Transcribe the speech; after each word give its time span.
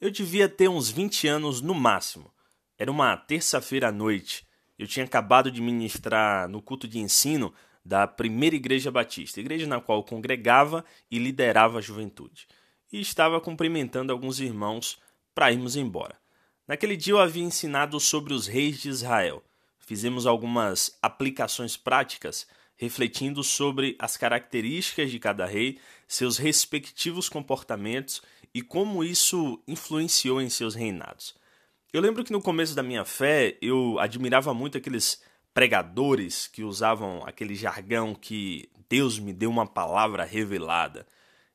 Eu 0.00 0.12
devia 0.12 0.48
ter 0.48 0.68
uns 0.68 0.88
20 0.88 1.26
anos 1.26 1.60
no 1.60 1.74
máximo. 1.74 2.32
Era 2.78 2.88
uma 2.90 3.16
terça-feira 3.16 3.88
à 3.88 3.92
noite. 3.92 4.46
Eu 4.78 4.86
tinha 4.86 5.04
acabado 5.04 5.50
de 5.50 5.60
ministrar 5.60 6.48
no 6.48 6.62
culto 6.62 6.86
de 6.86 7.00
ensino 7.00 7.52
da 7.84 8.06
primeira 8.06 8.54
igreja 8.54 8.92
batista, 8.92 9.40
igreja 9.40 9.66
na 9.66 9.80
qual 9.80 10.04
congregava 10.04 10.84
e 11.10 11.18
liderava 11.18 11.78
a 11.78 11.80
juventude. 11.80 12.46
E 12.92 13.00
estava 13.00 13.40
cumprimentando 13.40 14.12
alguns 14.12 14.38
irmãos 14.38 15.00
para 15.34 15.50
irmos 15.50 15.74
embora. 15.74 16.16
Naquele 16.66 16.96
dia 16.96 17.14
eu 17.14 17.18
havia 17.18 17.42
ensinado 17.42 17.98
sobre 17.98 18.32
os 18.32 18.46
reis 18.46 18.80
de 18.80 18.88
Israel. 18.88 19.42
Fizemos 19.80 20.26
algumas 20.26 20.96
aplicações 21.02 21.76
práticas 21.76 22.46
refletindo 22.76 23.42
sobre 23.42 23.96
as 23.98 24.16
características 24.16 25.10
de 25.10 25.18
cada 25.18 25.44
rei, 25.44 25.80
seus 26.06 26.38
respectivos 26.38 27.28
comportamentos 27.28 28.22
e 28.54 28.62
como 28.62 29.04
isso 29.04 29.62
influenciou 29.66 30.40
em 30.40 30.48
seus 30.48 30.74
reinados. 30.74 31.34
Eu 31.92 32.02
lembro 32.02 32.24
que 32.24 32.32
no 32.32 32.42
começo 32.42 32.74
da 32.74 32.82
minha 32.82 33.04
fé 33.04 33.56
eu 33.62 33.98
admirava 33.98 34.52
muito 34.52 34.76
aqueles 34.76 35.22
pregadores 35.54 36.46
que 36.46 36.62
usavam 36.62 37.22
aquele 37.26 37.54
jargão 37.54 38.14
que 38.14 38.68
Deus 38.88 39.18
me 39.18 39.32
deu 39.32 39.50
uma 39.50 39.66
palavra 39.66 40.24
revelada. 40.24 41.06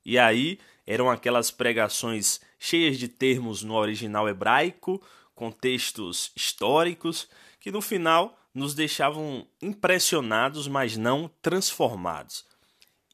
E 0.06 0.18
aí 0.18 0.60
eram 0.86 1.10
aquelas 1.10 1.52
pregações 1.52 2.42
cheias 2.60 2.98
de 2.98 3.08
termos 3.08 3.64
no 3.64 3.76
original 3.76 4.28
hebraico, 4.28 5.02
contextos 5.34 6.32
históricos, 6.36 7.30
que 7.60 7.72
no 7.72 7.82
final 7.82 8.38
nos 8.54 8.74
deixavam 8.74 9.48
impressionados, 9.62 10.68
mas 10.68 10.98
não 10.98 11.30
transformados. 11.42 12.46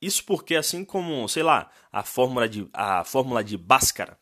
Isso 0.02 0.23
porque, 0.23 0.55
assim 0.55 0.85
como, 0.85 1.27
sei 1.27 1.44
lá, 1.44 1.70
a 1.91 2.03
fórmula 2.03 2.48
de, 2.48 2.67
a 2.71 3.03
fórmula 3.03 3.44
de 3.44 3.58
Bhaskara, 3.58 4.17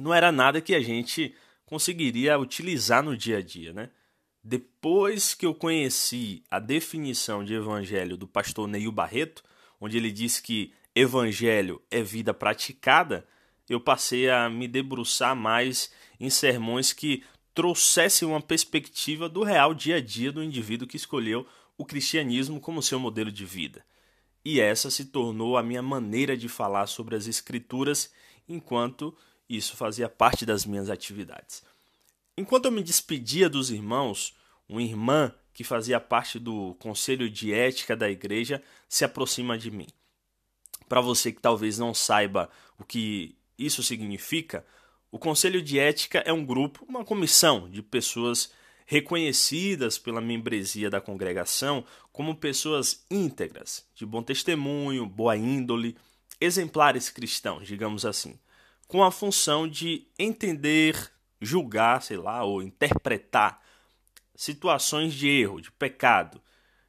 não 0.00 0.14
era 0.14 0.32
nada 0.32 0.60
que 0.60 0.74
a 0.74 0.80
gente 0.80 1.34
conseguiria 1.66 2.38
utilizar 2.38 3.02
no 3.02 3.16
dia 3.16 3.38
a 3.38 3.42
dia, 3.42 3.72
né? 3.72 3.90
Depois 4.42 5.34
que 5.34 5.44
eu 5.44 5.54
conheci 5.54 6.42
a 6.50 6.58
definição 6.58 7.44
de 7.44 7.52
evangelho 7.52 8.16
do 8.16 8.26
pastor 8.26 8.66
Neil 8.66 8.90
Barreto, 8.90 9.42
onde 9.78 9.98
ele 9.98 10.10
diz 10.10 10.40
que 10.40 10.72
evangelho 10.94 11.82
é 11.90 12.02
vida 12.02 12.32
praticada, 12.32 13.26
eu 13.68 13.78
passei 13.78 14.30
a 14.30 14.48
me 14.48 14.66
debruçar 14.66 15.36
mais 15.36 15.92
em 16.18 16.30
sermões 16.30 16.94
que 16.94 17.22
trouxessem 17.52 18.26
uma 18.26 18.40
perspectiva 18.40 19.28
do 19.28 19.42
real 19.42 19.74
dia 19.74 19.96
a 19.96 20.00
dia 20.00 20.32
do 20.32 20.42
indivíduo 20.42 20.88
que 20.88 20.96
escolheu 20.96 21.46
o 21.76 21.84
cristianismo 21.84 22.58
como 22.58 22.82
seu 22.82 22.98
modelo 22.98 23.30
de 23.30 23.44
vida 23.44 23.84
e 24.50 24.60
essa 24.60 24.90
se 24.90 25.04
tornou 25.04 25.58
a 25.58 25.62
minha 25.62 25.82
maneira 25.82 26.34
de 26.34 26.48
falar 26.48 26.86
sobre 26.86 27.14
as 27.14 27.26
escrituras 27.26 28.10
enquanto 28.48 29.14
isso 29.46 29.76
fazia 29.76 30.08
parte 30.08 30.46
das 30.46 30.64
minhas 30.64 30.88
atividades. 30.88 31.62
Enquanto 32.34 32.64
eu 32.64 32.72
me 32.72 32.82
despedia 32.82 33.46
dos 33.46 33.70
irmãos, 33.70 34.34
uma 34.66 34.80
irmã 34.80 35.34
que 35.52 35.62
fazia 35.62 36.00
parte 36.00 36.38
do 36.38 36.74
conselho 36.78 37.28
de 37.28 37.52
ética 37.52 37.94
da 37.94 38.08
igreja 38.08 38.62
se 38.88 39.04
aproxima 39.04 39.58
de 39.58 39.70
mim. 39.70 39.88
Para 40.88 41.02
você 41.02 41.30
que 41.30 41.42
talvez 41.42 41.76
não 41.76 41.92
saiba 41.92 42.48
o 42.78 42.84
que 42.84 43.36
isso 43.58 43.82
significa, 43.82 44.64
o 45.12 45.18
conselho 45.18 45.60
de 45.60 45.78
ética 45.78 46.20
é 46.20 46.32
um 46.32 46.46
grupo, 46.46 46.86
uma 46.88 47.04
comissão 47.04 47.68
de 47.68 47.82
pessoas 47.82 48.50
reconhecidas 48.90 49.98
pela 49.98 50.18
membresia 50.18 50.88
da 50.88 50.98
congregação 50.98 51.84
como 52.10 52.34
pessoas 52.34 53.04
íntegras, 53.10 53.86
de 53.94 54.06
bom 54.06 54.22
testemunho, 54.22 55.04
boa 55.04 55.36
índole, 55.36 55.94
exemplares 56.40 57.10
cristãos, 57.10 57.68
digamos 57.68 58.06
assim, 58.06 58.38
com 58.86 59.04
a 59.04 59.10
função 59.10 59.68
de 59.68 60.06
entender, 60.18 61.12
julgar, 61.38 62.02
sei 62.02 62.16
lá, 62.16 62.42
ou 62.44 62.62
interpretar 62.62 63.60
situações 64.34 65.12
de 65.12 65.28
erro, 65.28 65.60
de 65.60 65.70
pecado, 65.70 66.40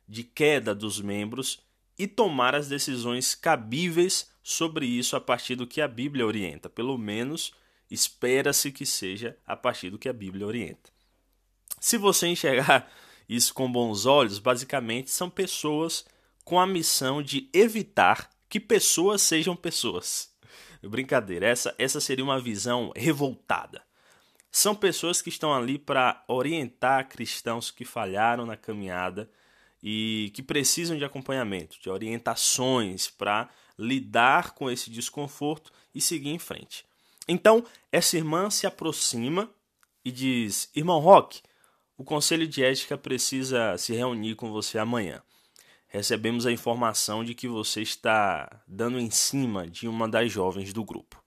de 0.07 0.23
queda 0.23 0.73
dos 0.73 1.01
membros 1.01 1.59
e 1.97 2.07
tomar 2.07 2.55
as 2.55 2.69
decisões 2.69 3.35
cabíveis 3.35 4.31
sobre 4.41 4.85
isso 4.85 5.17
a 5.17 5.21
partir 5.21 5.57
do 5.57 5.67
que 5.67 5.81
a 5.81 5.87
Bíblia 5.87 6.25
orienta. 6.25 6.69
Pelo 6.69 6.97
menos 6.97 7.51
espera-se 7.91 8.71
que 8.71 8.85
seja 8.85 9.37
a 9.45 9.57
partir 9.57 9.89
do 9.89 9.99
que 9.99 10.07
a 10.07 10.13
Bíblia 10.13 10.47
orienta. 10.47 10.97
Se 11.79 11.97
você 11.97 12.27
enxergar 12.27 12.89
isso 13.27 13.53
com 13.53 13.71
bons 13.71 14.05
olhos, 14.05 14.39
basicamente 14.39 15.11
são 15.11 15.29
pessoas 15.29 16.05
com 16.43 16.59
a 16.59 16.65
missão 16.65 17.21
de 17.21 17.49
evitar 17.53 18.29
que 18.47 18.59
pessoas 18.59 19.21
sejam 19.21 19.55
pessoas. 19.55 20.31
Brincadeira, 20.81 21.45
essa, 21.45 21.75
essa 21.77 21.99
seria 21.99 22.23
uma 22.23 22.39
visão 22.39 22.91
revoltada. 22.95 23.83
São 24.51 24.73
pessoas 24.73 25.21
que 25.21 25.29
estão 25.29 25.53
ali 25.53 25.77
para 25.77 26.23
orientar 26.27 27.07
cristãos 27.07 27.69
que 27.69 27.85
falharam 27.85 28.45
na 28.45 28.57
caminhada 28.57 29.29
e 29.83 30.31
que 30.33 30.41
precisam 30.41 30.97
de 30.97 31.05
acompanhamento, 31.05 31.79
de 31.79 31.89
orientações 31.89 33.09
para 33.09 33.49
lidar 33.77 34.51
com 34.51 34.69
esse 34.69 34.89
desconforto 34.89 35.71
e 35.93 36.01
seguir 36.01 36.29
em 36.29 36.39
frente. 36.39 36.85
Então, 37.27 37.63
essa 37.91 38.17
irmã 38.17 38.49
se 38.49 38.65
aproxima 38.65 39.49
e 40.03 40.11
diz: 40.11 40.69
Irmão 40.75 40.99
Rock, 40.99 41.41
o 41.99 42.03
Conselho 42.05 42.47
de 42.47 42.63
Ética 42.63 42.97
precisa 42.97 43.77
se 43.77 43.93
reunir 43.93 44.35
com 44.35 44.49
você 44.49 44.79
amanhã. 44.79 45.21
Recebemos 45.89 46.45
a 46.45 46.51
informação 46.51 47.25
de 47.25 47.35
que 47.35 47.45
você 47.45 47.81
está 47.81 48.63
dando 48.65 48.97
em 48.97 49.11
cima 49.11 49.67
de 49.67 49.85
uma 49.85 50.07
das 50.07 50.31
jovens 50.31 50.71
do 50.71 50.85
grupo. 50.85 51.21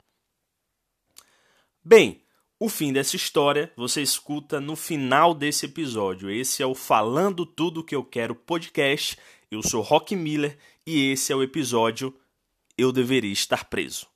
Bem, 1.84 2.22
o 2.58 2.70
fim 2.70 2.90
dessa 2.90 3.16
história 3.16 3.70
você 3.76 4.00
escuta 4.00 4.62
no 4.62 4.74
final 4.74 5.34
desse 5.34 5.66
episódio. 5.66 6.30
Esse 6.30 6.62
é 6.62 6.66
o 6.66 6.74
Falando 6.74 7.44
Tudo 7.44 7.84
Que 7.84 7.94
Eu 7.94 8.02
Quero 8.02 8.34
podcast. 8.34 9.18
Eu 9.50 9.62
sou 9.62 9.82
Rock 9.82 10.16
Miller 10.16 10.56
e 10.86 11.10
esse 11.10 11.34
é 11.34 11.36
o 11.36 11.42
episódio 11.42 12.18
Eu 12.78 12.90
Deveria 12.92 13.30
Estar 13.30 13.66
Preso. 13.66 14.11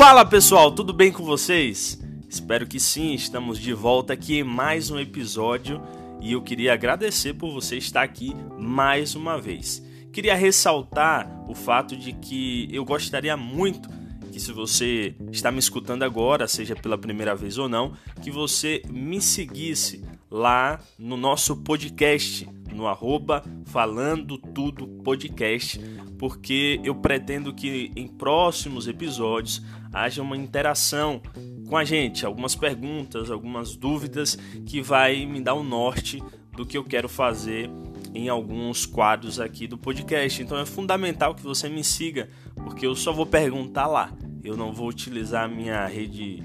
Fala 0.00 0.24
pessoal, 0.24 0.72
tudo 0.72 0.94
bem 0.94 1.12
com 1.12 1.22
vocês? 1.22 2.00
Espero 2.26 2.66
que 2.66 2.80
sim, 2.80 3.12
estamos 3.12 3.58
de 3.58 3.74
volta 3.74 4.14
aqui 4.14 4.38
em 4.38 4.42
mais 4.42 4.90
um 4.90 4.98
episódio 4.98 5.78
e 6.22 6.32
eu 6.32 6.40
queria 6.40 6.72
agradecer 6.72 7.34
por 7.34 7.52
você 7.52 7.76
estar 7.76 8.00
aqui 8.00 8.34
mais 8.58 9.14
uma 9.14 9.38
vez. 9.38 9.84
Queria 10.10 10.34
ressaltar 10.34 11.44
o 11.46 11.54
fato 11.54 11.94
de 11.94 12.14
que 12.14 12.66
eu 12.72 12.82
gostaria 12.82 13.36
muito 13.36 13.90
que 14.32 14.40
se 14.40 14.52
você 14.52 15.14
está 15.30 15.52
me 15.52 15.58
escutando 15.58 16.02
agora, 16.02 16.48
seja 16.48 16.74
pela 16.74 16.96
primeira 16.96 17.34
vez 17.34 17.58
ou 17.58 17.68
não, 17.68 17.92
que 18.22 18.30
você 18.30 18.80
me 18.88 19.20
seguisse 19.20 20.02
lá 20.30 20.80
no 20.98 21.18
nosso 21.18 21.56
podcast, 21.56 22.48
no 22.80 22.86
arroba 22.86 23.44
Falando 23.66 24.38
Tudo 24.38 24.88
Podcast, 25.04 25.78
porque 26.18 26.80
eu 26.82 26.94
pretendo 26.94 27.52
que 27.52 27.92
em 27.94 28.08
próximos 28.08 28.88
episódios 28.88 29.62
haja 29.92 30.22
uma 30.22 30.34
interação 30.34 31.20
com 31.68 31.76
a 31.76 31.84
gente, 31.84 32.24
algumas 32.24 32.54
perguntas, 32.54 33.30
algumas 33.30 33.76
dúvidas 33.76 34.36
que 34.64 34.80
vai 34.80 35.26
me 35.26 35.42
dar 35.42 35.52
o 35.52 35.60
um 35.60 35.62
norte 35.62 36.22
do 36.56 36.64
que 36.64 36.78
eu 36.78 36.82
quero 36.82 37.08
fazer 37.08 37.70
em 38.14 38.30
alguns 38.30 38.86
quadros 38.86 39.38
aqui 39.38 39.66
do 39.66 39.76
podcast. 39.76 40.42
Então 40.42 40.58
é 40.58 40.64
fundamental 40.64 41.34
que 41.34 41.42
você 41.42 41.68
me 41.68 41.84
siga, 41.84 42.30
porque 42.54 42.86
eu 42.86 42.96
só 42.96 43.12
vou 43.12 43.26
perguntar 43.26 43.86
lá. 43.86 44.10
Eu 44.42 44.56
não 44.56 44.72
vou 44.72 44.88
utilizar 44.88 45.44
a 45.44 45.48
minha 45.48 45.84
rede, 45.84 46.42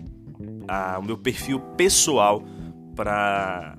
a, 0.67 0.99
o 0.99 1.01
meu 1.01 1.17
perfil 1.17 1.61
pessoal 1.77 2.43
para 2.93 3.77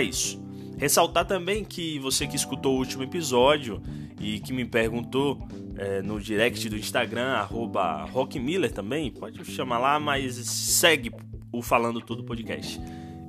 isso. 0.00 0.40
Ressaltar 0.80 1.26
também 1.26 1.62
que 1.62 1.98
você 1.98 2.26
que 2.26 2.34
escutou 2.34 2.74
o 2.74 2.78
último 2.78 3.02
episódio 3.02 3.82
e 4.18 4.40
que 4.40 4.50
me 4.50 4.64
perguntou 4.64 5.46
é, 5.76 6.00
no 6.00 6.18
direct 6.18 6.70
do 6.70 6.76
Instagram, 6.76 7.32
arroba 7.32 8.04
Rockmiller 8.04 8.72
também, 8.72 9.10
pode 9.10 9.44
chamar 9.44 9.78
lá, 9.78 10.00
mas 10.00 10.36
segue 10.36 11.12
o 11.52 11.60
Falando 11.60 12.00
Tudo 12.00 12.24
podcast. 12.24 12.80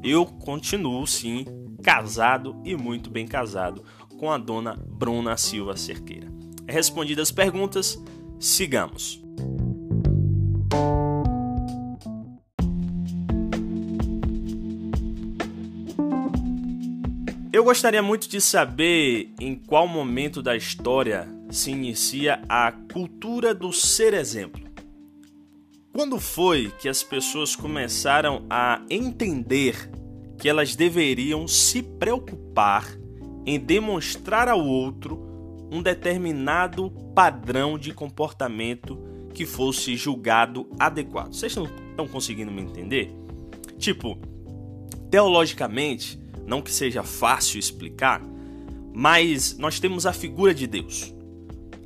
Eu 0.01 0.25
continuo, 0.25 1.05
sim, 1.05 1.45
casado 1.83 2.55
e 2.63 2.73
muito 2.73 3.09
bem 3.09 3.27
casado 3.27 3.83
com 4.17 4.31
a 4.31 4.37
dona 4.37 4.79
Bruna 4.87 5.35
Silva 5.35 5.75
Cerqueira. 5.75 6.31
Respondidas 6.65 7.27
as 7.27 7.31
perguntas, 7.33 8.01
sigamos. 8.39 9.21
Eu 17.53 17.65
gostaria 17.65 18.01
muito 18.01 18.29
de 18.29 18.39
saber 18.39 19.29
em 19.37 19.55
qual 19.55 19.85
momento 19.85 20.41
da 20.41 20.55
história 20.55 21.27
se 21.49 21.69
inicia 21.69 22.41
a 22.47 22.71
cultura 22.71 23.53
do 23.53 23.73
ser 23.73 24.13
exemplo. 24.13 24.61
Quando 25.91 26.17
foi 26.17 26.71
que 26.79 26.87
as 26.87 27.03
pessoas 27.03 27.53
começaram 27.53 28.45
a 28.49 28.81
entender 28.89 29.91
que 30.37 30.47
elas 30.47 30.77
deveriam 30.77 31.45
se 31.45 31.83
preocupar 31.83 32.87
em 33.45 33.59
demonstrar 33.59 34.47
ao 34.47 34.65
outro 34.65 35.67
um 35.69 35.81
determinado 35.81 36.89
padrão 37.13 37.77
de 37.77 37.93
comportamento 37.93 38.97
que 39.33 39.45
fosse 39.45 39.97
julgado 39.97 40.69
adequado. 40.79 41.33
Vocês 41.33 41.51
estão 41.51 42.07
conseguindo 42.07 42.49
me 42.51 42.61
entender? 42.61 43.13
Tipo, 43.77 44.17
teologicamente, 45.09 46.20
não 46.51 46.61
que 46.61 46.69
seja 46.69 47.01
fácil 47.01 47.57
explicar, 47.57 48.21
mas 48.93 49.57
nós 49.57 49.79
temos 49.79 50.05
a 50.05 50.11
figura 50.11 50.53
de 50.53 50.67
Deus. 50.67 51.15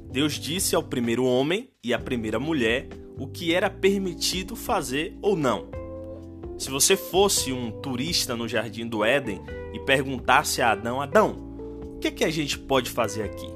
Deus 0.09 0.39
disse 0.39 0.75
ao 0.75 0.81
primeiro 0.81 1.23
homem 1.23 1.69
e 1.83 1.93
à 1.93 1.99
primeira 1.99 2.39
mulher 2.39 2.87
o 3.15 3.27
que 3.27 3.53
era 3.53 3.69
permitido 3.69 4.55
fazer 4.55 5.15
ou 5.21 5.35
não. 5.35 5.67
Se 6.57 6.71
você 6.71 6.97
fosse 6.97 7.53
um 7.53 7.69
turista 7.69 8.35
no 8.35 8.47
jardim 8.47 8.87
do 8.87 9.05
Éden 9.05 9.39
e 9.71 9.79
perguntasse 9.81 10.63
a 10.63 10.71
Adão: 10.71 10.99
Adão, 10.99 11.35
o 11.83 11.99
que, 11.99 12.07
é 12.07 12.11
que 12.11 12.23
a 12.23 12.31
gente 12.31 12.57
pode 12.57 12.89
fazer 12.89 13.21
aqui? 13.21 13.47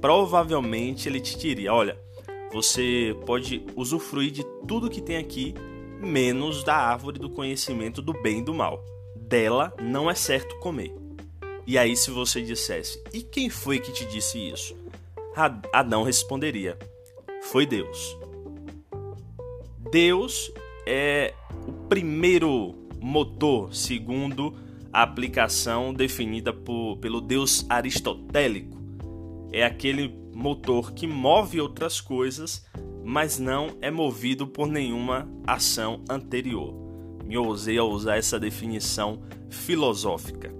Provavelmente 0.00 1.08
ele 1.08 1.20
te 1.20 1.38
diria: 1.38 1.72
Olha, 1.72 1.96
você 2.52 3.16
pode 3.24 3.64
usufruir 3.76 4.32
de 4.32 4.44
tudo 4.66 4.90
que 4.90 5.00
tem 5.00 5.18
aqui, 5.18 5.54
menos 6.00 6.64
da 6.64 6.74
árvore 6.74 7.20
do 7.20 7.30
conhecimento 7.30 8.02
do 8.02 8.12
bem 8.12 8.40
e 8.40 8.44
do 8.44 8.52
mal. 8.52 8.82
Dela 9.32 9.74
não 9.80 10.10
é 10.10 10.14
certo 10.14 10.58
comer. 10.58 10.94
E 11.66 11.78
aí, 11.78 11.96
se 11.96 12.10
você 12.10 12.42
dissesse: 12.42 13.02
E 13.14 13.22
quem 13.22 13.48
foi 13.48 13.78
que 13.78 13.90
te 13.90 14.04
disse 14.04 14.38
isso? 14.38 14.76
Adão 15.72 16.02
responderia: 16.02 16.78
Foi 17.44 17.64
Deus. 17.64 18.14
Deus 19.90 20.52
é 20.86 21.32
o 21.66 21.72
primeiro 21.88 22.74
motor, 23.00 23.74
segundo 23.74 24.54
a 24.92 25.02
aplicação 25.02 25.94
definida 25.94 26.52
por, 26.52 26.98
pelo 26.98 27.18
Deus 27.18 27.64
aristotélico. 27.70 28.76
É 29.50 29.64
aquele 29.64 30.14
motor 30.34 30.92
que 30.92 31.06
move 31.06 31.58
outras 31.58 32.02
coisas, 32.02 32.66
mas 33.02 33.38
não 33.38 33.78
é 33.80 33.90
movido 33.90 34.46
por 34.46 34.68
nenhuma 34.68 35.26
ação 35.46 36.04
anterior. 36.06 36.81
Me 37.32 37.38
ousei 37.38 37.78
a 37.78 37.82
usar 37.82 38.18
essa 38.18 38.38
definição 38.38 39.22
filosófica. 39.48 40.52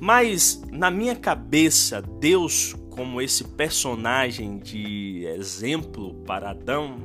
Mas 0.00 0.64
na 0.72 0.90
minha 0.90 1.14
cabeça, 1.14 2.00
Deus, 2.00 2.74
como 2.88 3.20
esse 3.20 3.44
personagem 3.44 4.56
de 4.56 5.26
exemplo 5.26 6.14
para 6.26 6.52
Adão, 6.52 6.96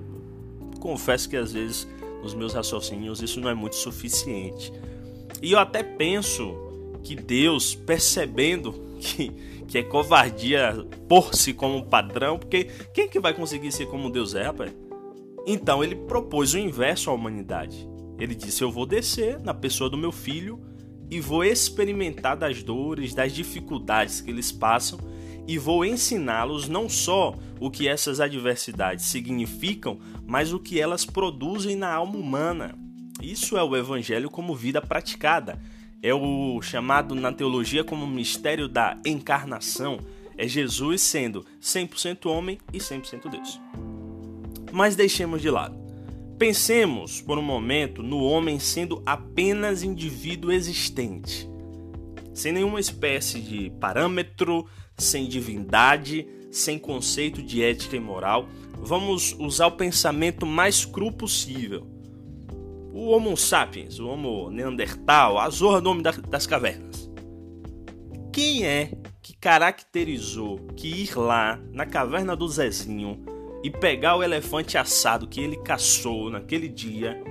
confesso 0.79 1.27
que 1.27 1.35
às 1.35 1.51
vezes 1.51 1.85
nos 2.23 2.33
meus 2.33 2.53
raciocínios 2.53 3.21
isso 3.21 3.41
não 3.41 3.49
é 3.49 3.53
muito 3.53 3.75
suficiente. 3.75 4.71
E 5.41 5.51
eu 5.51 5.59
até 5.59 5.83
penso 5.83 6.55
que 7.03 7.17
Deus, 7.17 7.75
percebendo 7.75 8.71
que, 8.97 9.29
que 9.67 9.77
é 9.77 9.83
covardia 9.83 10.87
pôr-se 11.09 11.53
como 11.53 11.83
padrão, 11.83 12.39
porque 12.39 12.69
quem 12.93 13.09
que 13.09 13.19
vai 13.19 13.33
conseguir 13.33 13.73
ser 13.73 13.87
como 13.87 14.09
Deus 14.09 14.35
é, 14.35 14.43
rapaz? 14.43 14.73
Então 15.45 15.83
ele 15.83 15.95
propôs 15.95 16.53
o 16.53 16.57
inverso 16.57 17.09
à 17.09 17.13
humanidade. 17.13 17.90
Ele 18.21 18.35
disse: 18.35 18.63
Eu 18.63 18.71
vou 18.71 18.85
descer 18.85 19.39
na 19.39 19.51
pessoa 19.51 19.89
do 19.89 19.97
meu 19.97 20.11
filho 20.11 20.61
e 21.09 21.19
vou 21.19 21.43
experimentar 21.43 22.37
das 22.37 22.61
dores, 22.61 23.15
das 23.15 23.33
dificuldades 23.33 24.21
que 24.21 24.29
eles 24.29 24.51
passam 24.51 24.99
e 25.47 25.57
vou 25.57 25.83
ensiná-los 25.83 26.69
não 26.69 26.87
só 26.87 27.35
o 27.59 27.71
que 27.71 27.87
essas 27.87 28.19
adversidades 28.19 29.05
significam, 29.05 29.99
mas 30.25 30.53
o 30.53 30.59
que 30.59 30.79
elas 30.79 31.03
produzem 31.03 31.75
na 31.75 31.91
alma 31.91 32.15
humana. 32.15 32.77
Isso 33.19 33.57
é 33.57 33.63
o 33.63 33.75
evangelho 33.75 34.29
como 34.29 34.55
vida 34.55 34.79
praticada. 34.79 35.59
É 36.03 36.13
o 36.13 36.61
chamado 36.61 37.15
na 37.15 37.31
teologia 37.31 37.83
como 37.83 38.05
mistério 38.05 38.67
da 38.67 38.97
encarnação. 39.03 39.99
É 40.37 40.47
Jesus 40.47 41.01
sendo 41.01 41.43
100% 41.59 42.27
homem 42.27 42.59
e 42.71 42.77
100% 42.77 43.29
Deus. 43.29 43.59
Mas 44.71 44.95
deixemos 44.95 45.41
de 45.41 45.49
lado. 45.49 45.80
Pensemos 46.41 47.21
por 47.21 47.37
um 47.37 47.41
momento 47.43 48.01
no 48.01 48.23
homem 48.23 48.57
sendo 48.57 49.03
apenas 49.05 49.83
indivíduo 49.83 50.51
existente, 50.51 51.47
sem 52.33 52.51
nenhuma 52.51 52.79
espécie 52.79 53.39
de 53.39 53.69
parâmetro, 53.79 54.65
sem 54.97 55.29
divindade, 55.29 56.27
sem 56.49 56.79
conceito 56.79 57.43
de 57.43 57.61
ética 57.61 57.95
e 57.95 57.99
moral. 57.99 58.47
Vamos 58.73 59.35
usar 59.37 59.67
o 59.67 59.73
pensamento 59.73 60.43
mais 60.43 60.83
cru 60.83 61.11
possível. 61.11 61.85
O 62.91 63.09
Homo 63.09 63.37
sapiens, 63.37 63.99
o 63.99 64.07
Homo 64.07 64.49
neandertal, 64.49 65.37
a 65.37 65.47
zorra 65.47 65.79
do 65.79 65.91
homem 65.91 66.01
das 66.01 66.47
cavernas. 66.47 67.07
Quem 68.33 68.65
é 68.65 68.91
que 69.21 69.37
caracterizou 69.37 70.57
que 70.75 70.87
ir 70.87 71.15
lá 71.15 71.59
na 71.71 71.85
caverna 71.85 72.35
do 72.35 72.47
Zezinho 72.47 73.23
e 73.63 73.69
pegar 73.69 74.15
o 74.15 74.23
elefante 74.23 74.77
assado 74.77 75.27
que 75.27 75.41
ele 75.41 75.57
caçou 75.57 76.29
naquele 76.29 76.67
dia 76.67 77.21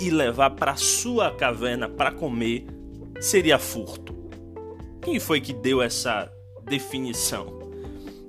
e 0.00 0.10
levar 0.10 0.50
para 0.50 0.76
sua 0.76 1.30
caverna 1.30 1.88
para 1.88 2.12
comer 2.12 2.66
seria 3.20 3.58
furto? 3.58 4.14
Quem 5.02 5.20
foi 5.20 5.40
que 5.40 5.52
deu 5.52 5.80
essa 5.80 6.32
definição. 6.66 7.58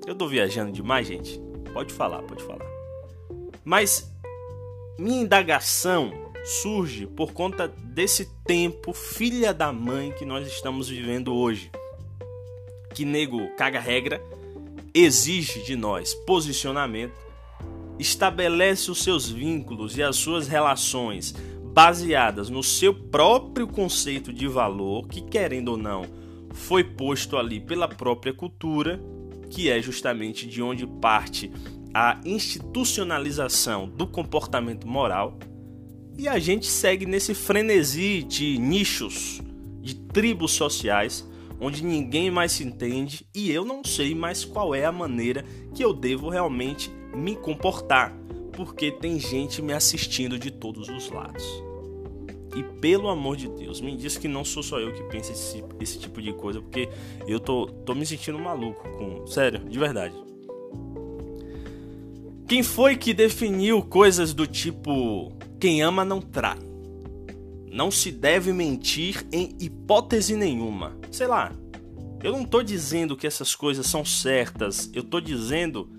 Eu 0.05 0.15
tô 0.15 0.27
viajando 0.27 0.71
demais, 0.71 1.07
gente? 1.07 1.39
Pode 1.73 1.93
falar, 1.93 2.21
pode 2.21 2.43
falar. 2.43 2.65
Mas 3.63 4.09
minha 4.97 5.21
indagação 5.21 6.11
surge 6.45 7.05
por 7.07 7.33
conta 7.33 7.67
desse 7.67 8.25
tempo 8.45 8.93
filha 8.93 9.53
da 9.53 9.73
mãe 9.73 10.11
que 10.11 10.23
nós 10.23 10.47
estamos 10.47 10.87
vivendo 10.87 11.33
hoje. 11.33 11.69
Que 12.93 13.03
nego 13.03 13.53
caga 13.55 13.79
regra, 13.79 14.21
exige 14.93 15.61
de 15.63 15.75
nós 15.75 16.13
posicionamento, 16.13 17.26
estabelece 17.99 18.91
os 18.91 19.03
seus 19.03 19.29
vínculos 19.29 19.97
e 19.97 20.03
as 20.03 20.15
suas 20.15 20.47
relações 20.47 21.33
baseadas 21.73 22.49
no 22.49 22.63
seu 22.63 22.93
próprio 22.93 23.67
conceito 23.67 24.33
de 24.33 24.47
valor, 24.47 25.07
que 25.07 25.21
querendo 25.21 25.69
ou 25.69 25.77
não, 25.77 26.05
foi 26.53 26.83
posto 26.83 27.37
ali 27.37 27.59
pela 27.59 27.87
própria 27.87 28.33
cultura, 28.33 28.99
que 29.49 29.69
é 29.69 29.81
justamente 29.81 30.47
de 30.47 30.61
onde 30.61 30.85
parte 30.85 31.51
a 31.93 32.19
institucionalização 32.25 33.87
do 33.87 34.07
comportamento 34.07 34.87
moral, 34.87 35.37
e 36.17 36.27
a 36.27 36.39
gente 36.39 36.65
segue 36.65 37.05
nesse 37.05 37.35
frenesi 37.35 38.23
de 38.23 38.57
nichos, 38.57 39.39
de 39.81 39.95
tribos 39.95 40.51
sociais, 40.53 41.27
onde 41.59 41.83
ninguém 41.83 42.31
mais 42.31 42.53
se 42.53 42.63
entende 42.63 43.25
e 43.33 43.51
eu 43.51 43.63
não 43.63 43.83
sei 43.83 44.13
mais 44.15 44.43
qual 44.43 44.73
é 44.73 44.85
a 44.85 44.91
maneira 44.91 45.45
que 45.73 45.83
eu 45.83 45.93
devo 45.93 46.29
realmente 46.29 46.91
me 47.17 47.35
comportar, 47.35 48.15
porque 48.53 48.91
tem 48.91 49.19
gente 49.19 49.61
me 49.61 49.73
assistindo 49.73 50.37
de 50.37 50.51
todos 50.51 50.87
os 50.87 51.09
lados. 51.09 51.43
E 52.55 52.63
pelo 52.79 53.09
amor 53.09 53.35
de 53.35 53.47
Deus, 53.47 53.81
me 53.81 53.95
diz 53.95 54.17
que 54.17 54.27
não 54.27 54.43
sou 54.43 54.63
só 54.63 54.79
eu 54.79 54.91
que 54.93 55.03
penso 55.03 55.31
esse, 55.31 55.63
esse 55.79 55.99
tipo 55.99 56.21
de 56.21 56.33
coisa, 56.33 56.61
porque 56.61 56.89
eu 57.27 57.39
tô, 57.39 57.67
tô 57.67 57.93
me 57.93 58.05
sentindo 58.05 58.39
maluco 58.39 58.81
com. 58.97 59.27
Sério, 59.27 59.59
de 59.59 59.77
verdade. 59.77 60.15
Quem 62.47 62.63
foi 62.63 62.95
que 62.95 63.13
definiu 63.13 63.81
coisas 63.83 64.33
do 64.33 64.47
tipo: 64.47 65.31
quem 65.59 65.81
ama 65.81 66.05
não 66.05 66.21
trai? 66.21 66.57
Não 67.69 67.91
se 67.91 68.11
deve 68.11 68.51
mentir 68.53 69.27
em 69.31 69.55
hipótese 69.59 70.35
nenhuma. 70.35 70.97
Sei 71.11 71.27
lá. 71.27 71.51
Eu 72.23 72.31
não 72.31 72.43
tô 72.43 72.63
dizendo 72.63 73.15
que 73.15 73.27
essas 73.27 73.53
coisas 73.53 73.85
são 73.85 74.03
certas. 74.03 74.89
Eu 74.93 75.03
tô 75.03 75.19
dizendo. 75.19 75.96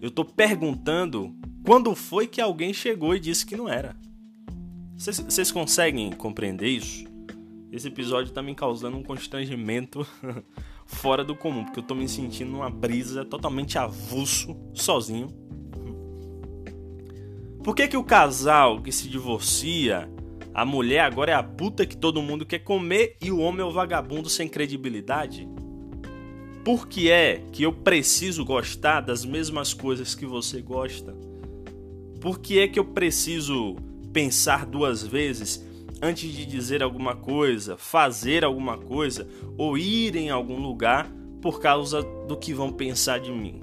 Eu 0.00 0.10
tô 0.10 0.24
perguntando 0.24 1.34
quando 1.64 1.94
foi 1.94 2.26
que 2.26 2.40
alguém 2.40 2.72
chegou 2.72 3.14
e 3.14 3.20
disse 3.20 3.44
que 3.44 3.56
não 3.56 3.68
era. 3.68 3.94
Vocês 4.96 5.52
conseguem 5.52 6.10
compreender 6.10 6.68
isso? 6.68 7.04
Esse 7.70 7.88
episódio 7.88 8.32
tá 8.32 8.42
me 8.42 8.54
causando 8.54 8.96
um 8.96 9.02
constrangimento 9.02 10.06
fora 10.86 11.22
do 11.22 11.36
comum, 11.36 11.64
porque 11.64 11.80
eu 11.80 11.84
tô 11.84 11.94
me 11.94 12.08
sentindo 12.08 12.50
numa 12.50 12.70
brisa 12.70 13.24
totalmente 13.24 13.78
avulso, 13.78 14.56
sozinho. 14.74 15.28
Por 17.62 17.76
que, 17.76 17.86
que 17.86 17.96
o 17.96 18.02
casal 18.02 18.80
que 18.80 18.90
se 18.90 19.06
divorcia, 19.06 20.10
a 20.54 20.64
mulher 20.64 21.00
agora 21.00 21.32
é 21.32 21.34
a 21.34 21.42
puta 21.42 21.84
que 21.86 21.96
todo 21.96 22.22
mundo 22.22 22.46
quer 22.46 22.60
comer 22.60 23.16
e 23.20 23.30
o 23.30 23.38
homem 23.38 23.60
é 23.60 23.64
o 23.64 23.70
vagabundo 23.70 24.30
sem 24.30 24.48
credibilidade? 24.48 25.46
Por 26.64 26.86
que 26.86 27.10
é 27.10 27.42
que 27.50 27.62
eu 27.62 27.72
preciso 27.72 28.44
gostar 28.44 29.00
das 29.00 29.24
mesmas 29.24 29.72
coisas 29.72 30.14
que 30.14 30.26
você 30.26 30.60
gosta? 30.60 31.16
Por 32.20 32.38
que 32.38 32.58
é 32.58 32.68
que 32.68 32.78
eu 32.78 32.84
preciso 32.84 33.76
pensar 34.12 34.66
duas 34.66 35.02
vezes 35.02 35.64
antes 36.02 36.32
de 36.32 36.44
dizer 36.44 36.82
alguma 36.82 37.14
coisa, 37.14 37.76
fazer 37.76 38.44
alguma 38.44 38.76
coisa 38.76 39.26
ou 39.56 39.76
ir 39.76 40.16
em 40.16 40.30
algum 40.30 40.60
lugar 40.60 41.10
por 41.40 41.60
causa 41.60 42.02
do 42.26 42.36
que 42.36 42.52
vão 42.52 42.72
pensar 42.72 43.20
de 43.20 43.30
mim. 43.30 43.60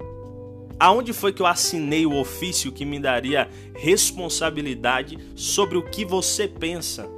Aonde 0.78 1.12
foi 1.12 1.32
que 1.32 1.42
eu 1.42 1.46
assinei 1.46 2.06
o 2.06 2.18
ofício 2.18 2.70
que 2.70 2.84
me 2.84 3.00
daria 3.00 3.48
responsabilidade 3.74 5.18
sobre 5.34 5.76
o 5.76 5.82
que 5.82 6.04
você 6.04 6.46
pensa? 6.46 7.08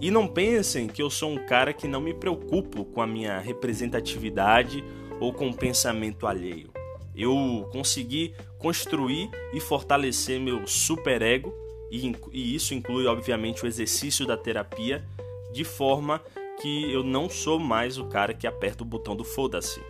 E 0.00 0.10
não 0.10 0.26
pensem 0.26 0.86
que 0.86 1.02
eu 1.02 1.10
sou 1.10 1.30
um 1.30 1.46
cara 1.46 1.72
que 1.72 1.88
não 1.88 2.00
me 2.00 2.12
preocupo 2.12 2.84
com 2.84 3.00
a 3.00 3.06
minha 3.06 3.38
representatividade 3.38 4.84
ou 5.20 5.32
com 5.32 5.48
o 5.48 5.54
pensamento 5.54 6.26
alheio. 6.26 6.70
Eu 7.14 7.68
consegui 7.70 8.34
construir 8.58 9.30
e 9.52 9.60
fortalecer 9.60 10.40
meu 10.40 10.66
superego, 10.66 11.52
e, 11.90 12.12
e 12.32 12.54
isso 12.54 12.72
inclui, 12.74 13.06
obviamente, 13.06 13.64
o 13.64 13.66
exercício 13.66 14.26
da 14.26 14.36
terapia, 14.36 15.04
de 15.52 15.64
forma 15.64 16.20
que 16.60 16.90
eu 16.92 17.02
não 17.02 17.28
sou 17.28 17.58
mais 17.58 17.98
o 17.98 18.04
cara 18.06 18.34
que 18.34 18.46
aperta 18.46 18.82
o 18.82 18.86
botão 18.86 19.16
do 19.16 19.24
foda-se. 19.24 19.80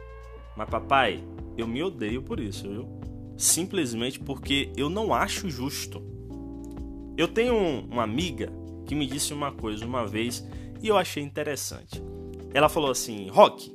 Mas, 0.57 0.69
papai, 0.69 1.23
eu 1.57 1.67
me 1.67 1.83
odeio 1.83 2.23
por 2.23 2.41
isso, 2.41 2.69
viu? 2.69 2.89
Simplesmente 3.37 4.19
porque 4.19 4.73
eu 4.77 4.89
não 4.89 5.13
acho 5.13 5.49
justo. 5.51 6.03
Eu 7.17 7.29
tenho 7.29 7.55
uma 7.55 8.03
amiga 8.03 8.53
que 8.87 8.95
me 8.95 9.07
disse 9.07 9.33
uma 9.33 9.53
coisa 9.53 9.85
uma 9.85 10.07
vez 10.07 10.47
e 10.83 10.89
eu 10.89 10.97
achei 10.97 11.23
interessante. 11.23 12.03
Ela 12.53 12.69
falou 12.69 12.91
assim: 12.91 13.29
Rock, 13.29 13.73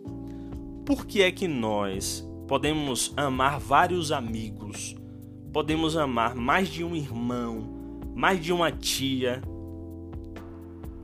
por 0.86 1.08
que 1.08 1.24
é 1.24 1.32
que 1.32 1.48
nós 1.48 2.27
podemos 2.48 3.12
amar 3.18 3.60
vários 3.60 4.12
amigos, 4.12 4.96
podemos 5.51 5.98
amar 5.98 6.36
mais 6.36 6.70
de 6.70 6.84
um 6.84 6.96
irmão, 6.96 7.68
mais 8.13 8.39
de 8.39 8.54
uma 8.54 8.72
tia, 8.72 9.42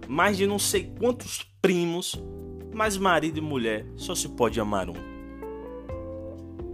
mais 0.08 0.38
de 0.38 0.46
não 0.46 0.60
sei 0.60 0.92
quantos 1.00 1.44
primos, 1.60 2.22
mas 2.72 2.96
marido 2.96 3.40
e 3.40 3.42
mulher 3.42 3.88
só 3.96 4.14
se 4.14 4.30
pode 4.30 4.60
amar 4.60 4.88
um? 4.88 5.12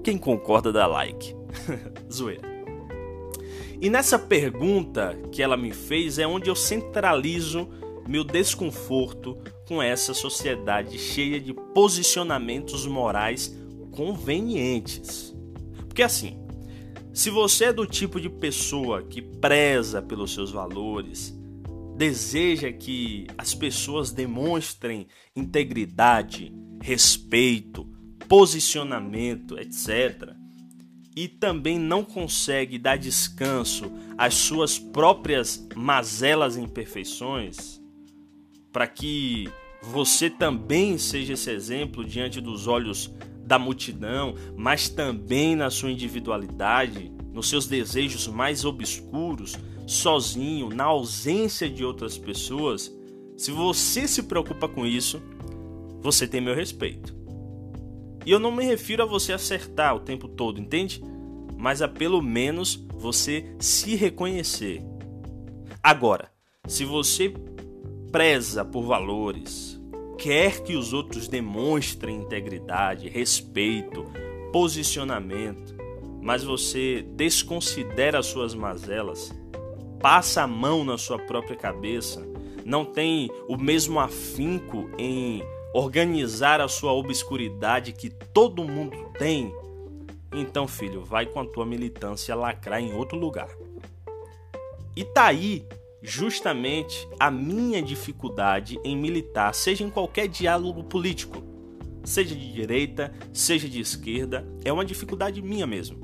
Quem 0.03 0.17
concorda 0.17 0.71
dá 0.71 0.85
like. 0.85 1.33
Zoeira. 2.11 2.45
E 3.79 3.89
nessa 3.89 4.19
pergunta 4.19 5.17
que 5.31 5.41
ela 5.41 5.55
me 5.55 5.71
fez 5.71 6.19
é 6.19 6.27
onde 6.27 6.49
eu 6.49 6.55
centralizo 6.55 7.69
meu 8.07 8.23
desconforto 8.23 9.37
com 9.67 9.81
essa 9.81 10.13
sociedade 10.13 10.97
cheia 10.97 11.39
de 11.39 11.53
posicionamentos 11.53 12.85
morais 12.85 13.55
convenientes. 13.91 15.35
Porque 15.87 16.03
assim, 16.03 16.39
se 17.13 17.29
você 17.29 17.65
é 17.65 17.73
do 17.73 17.85
tipo 17.85 18.21
de 18.21 18.29
pessoa 18.29 19.01
que 19.01 19.21
preza 19.21 20.01
pelos 20.01 20.33
seus 20.33 20.51
valores, 20.51 21.35
deseja 21.97 22.71
que 22.71 23.25
as 23.37 23.55
pessoas 23.55 24.11
demonstrem 24.11 25.07
integridade, 25.35 26.53
respeito, 26.79 27.89
posicionamento, 28.29 29.57
etc., 29.57 30.35
e 31.15 31.27
também 31.27 31.79
não 31.79 32.03
consegue 32.03 32.77
dar 32.77 32.95
descanso 32.95 33.91
às 34.15 34.35
suas 34.35 34.77
próprias 34.77 35.67
mazelas 35.75 36.55
e 36.55 36.61
imperfeições, 36.61 37.81
para 38.77 38.85
que 38.85 39.49
você 39.81 40.29
também 40.29 40.99
seja 40.99 41.33
esse 41.33 41.49
exemplo 41.49 42.05
diante 42.05 42.39
dos 42.39 42.67
olhos 42.67 43.11
da 43.43 43.57
multidão, 43.57 44.35
mas 44.55 44.87
também 44.87 45.55
na 45.55 45.71
sua 45.71 45.89
individualidade, 45.89 47.11
nos 47.33 47.49
seus 47.49 47.65
desejos 47.65 48.27
mais 48.27 48.65
obscuros, 48.65 49.55
sozinho, 49.87 50.69
na 50.69 50.83
ausência 50.83 51.67
de 51.67 51.83
outras 51.83 52.19
pessoas, 52.19 52.95
se 53.35 53.49
você 53.49 54.07
se 54.07 54.21
preocupa 54.21 54.67
com 54.67 54.85
isso, 54.85 55.19
você 55.99 56.27
tem 56.27 56.39
meu 56.39 56.53
respeito. 56.53 57.15
E 58.27 58.29
eu 58.29 58.37
não 58.37 58.51
me 58.51 58.63
refiro 58.63 59.01
a 59.01 59.07
você 59.07 59.33
acertar 59.33 59.95
o 59.95 60.01
tempo 60.01 60.27
todo, 60.27 60.61
entende? 60.61 61.01
Mas 61.57 61.81
a 61.81 61.87
pelo 61.87 62.21
menos 62.21 62.75
você 62.93 63.55
se 63.57 63.95
reconhecer. 63.95 64.85
Agora, 65.81 66.31
se 66.67 66.85
você 66.85 67.33
preza 68.11 68.63
por 68.63 68.83
valores, 68.83 69.79
quer 70.17 70.61
que 70.63 70.75
os 70.75 70.93
outros 70.93 71.27
demonstrem 71.27 72.17
integridade, 72.17 73.07
respeito, 73.09 74.05
posicionamento, 74.51 75.75
mas 76.21 76.43
você 76.43 77.05
desconsidera 77.13 78.19
as 78.19 78.25
suas 78.25 78.53
mazelas, 78.53 79.33
passa 79.99 80.43
a 80.43 80.47
mão 80.47 80.83
na 80.83 80.97
sua 80.97 81.19
própria 81.19 81.55
cabeça, 81.55 82.27
não 82.65 82.83
tem 82.83 83.29
o 83.47 83.57
mesmo 83.57 83.99
afinco 83.99 84.89
em 84.97 85.43
organizar 85.73 86.59
a 86.59 86.67
sua 86.67 86.91
obscuridade 86.91 87.93
que 87.93 88.09
todo 88.09 88.63
mundo 88.63 89.11
tem, 89.17 89.53
então, 90.33 90.67
filho, 90.67 91.03
vai 91.03 91.25
com 91.25 91.39
a 91.39 91.45
tua 91.45 91.65
militância 91.65 92.35
lacrar 92.35 92.81
em 92.81 92.93
outro 92.93 93.17
lugar. 93.17 93.49
E 94.95 95.03
tá 95.05 95.25
aí 95.25 95.65
justamente 96.01 97.07
a 97.19 97.31
minha 97.31 97.81
dificuldade 97.81 98.79
em 98.83 98.95
militar, 98.95 99.53
seja 99.53 99.83
em 99.83 99.89
qualquer 99.89 100.27
diálogo 100.27 100.83
político, 100.83 101.43
seja 102.03 102.35
de 102.35 102.53
direita, 102.53 103.13
seja 103.33 103.67
de 103.67 103.79
esquerda, 103.79 104.47
é 104.63 104.71
uma 104.71 104.85
dificuldade 104.85 105.41
minha 105.41 105.67
mesmo. 105.67 105.97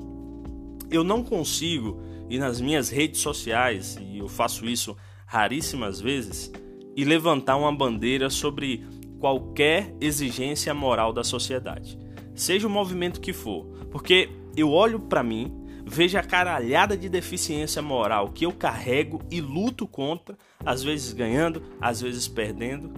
Eu 0.89 1.03
não 1.03 1.23
consigo 1.23 2.01
ir 2.29 2.39
nas 2.39 2.59
minhas 2.59 2.89
redes 2.89 3.21
sociais, 3.21 3.97
e 4.01 4.17
eu 4.17 4.27
faço 4.27 4.65
isso 4.65 4.95
raríssimas 5.25 6.01
vezes, 6.01 6.51
e 6.95 7.03
levantar 7.03 7.55
uma 7.55 7.71
bandeira 7.71 8.29
sobre 8.29 8.85
qualquer 9.19 9.95
exigência 10.01 10.73
moral 10.73 11.13
da 11.13 11.23
sociedade, 11.23 11.97
seja 12.35 12.67
o 12.67 12.69
movimento 12.69 13.21
que 13.21 13.31
for, 13.31 13.65
porque 13.89 14.29
eu 14.55 14.69
olho 14.71 14.99
para 14.99 15.23
mim, 15.23 15.62
vejo 15.85 16.17
a 16.17 16.23
caralhada 16.23 16.95
de 16.97 17.09
deficiência 17.09 17.81
moral 17.81 18.29
que 18.29 18.45
eu 18.45 18.51
carrego 18.51 19.21
e 19.29 19.41
luto 19.41 19.87
contra, 19.87 20.37
às 20.65 20.83
vezes 20.83 21.13
ganhando, 21.13 21.61
às 21.79 22.01
vezes 22.01 22.27
perdendo, 22.27 22.91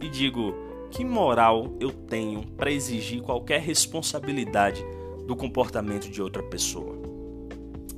e 0.00 0.08
digo: 0.08 0.54
que 0.90 1.04
moral 1.04 1.74
eu 1.80 1.90
tenho 1.90 2.42
para 2.56 2.70
exigir 2.70 3.22
qualquer 3.22 3.60
responsabilidade 3.60 4.84
do 5.26 5.34
comportamento 5.34 6.10
de 6.10 6.20
outra 6.20 6.42
pessoa? 6.42 7.00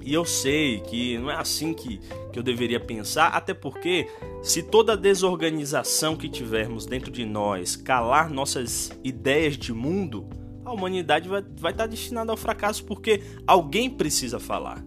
E 0.00 0.12
eu 0.12 0.24
sei 0.24 0.80
que 0.80 1.16
não 1.16 1.30
é 1.30 1.34
assim 1.34 1.72
que, 1.72 1.98
que 2.30 2.38
eu 2.38 2.42
deveria 2.42 2.78
pensar, 2.78 3.28
até 3.28 3.54
porque 3.54 4.06
se 4.42 4.62
toda 4.62 4.98
desorganização 4.98 6.14
que 6.14 6.28
tivermos 6.28 6.84
dentro 6.84 7.10
de 7.10 7.24
nós 7.24 7.74
calar 7.74 8.28
nossas 8.28 8.92
ideias 9.02 9.56
de 9.56 9.72
mundo, 9.72 10.28
humanidade 10.74 11.28
vai, 11.28 11.42
vai 11.56 11.72
estar 11.72 11.86
destinada 11.86 12.30
ao 12.30 12.36
fracasso 12.36 12.84
porque 12.84 13.22
alguém 13.46 13.88
precisa 13.88 14.38
falar. 14.38 14.84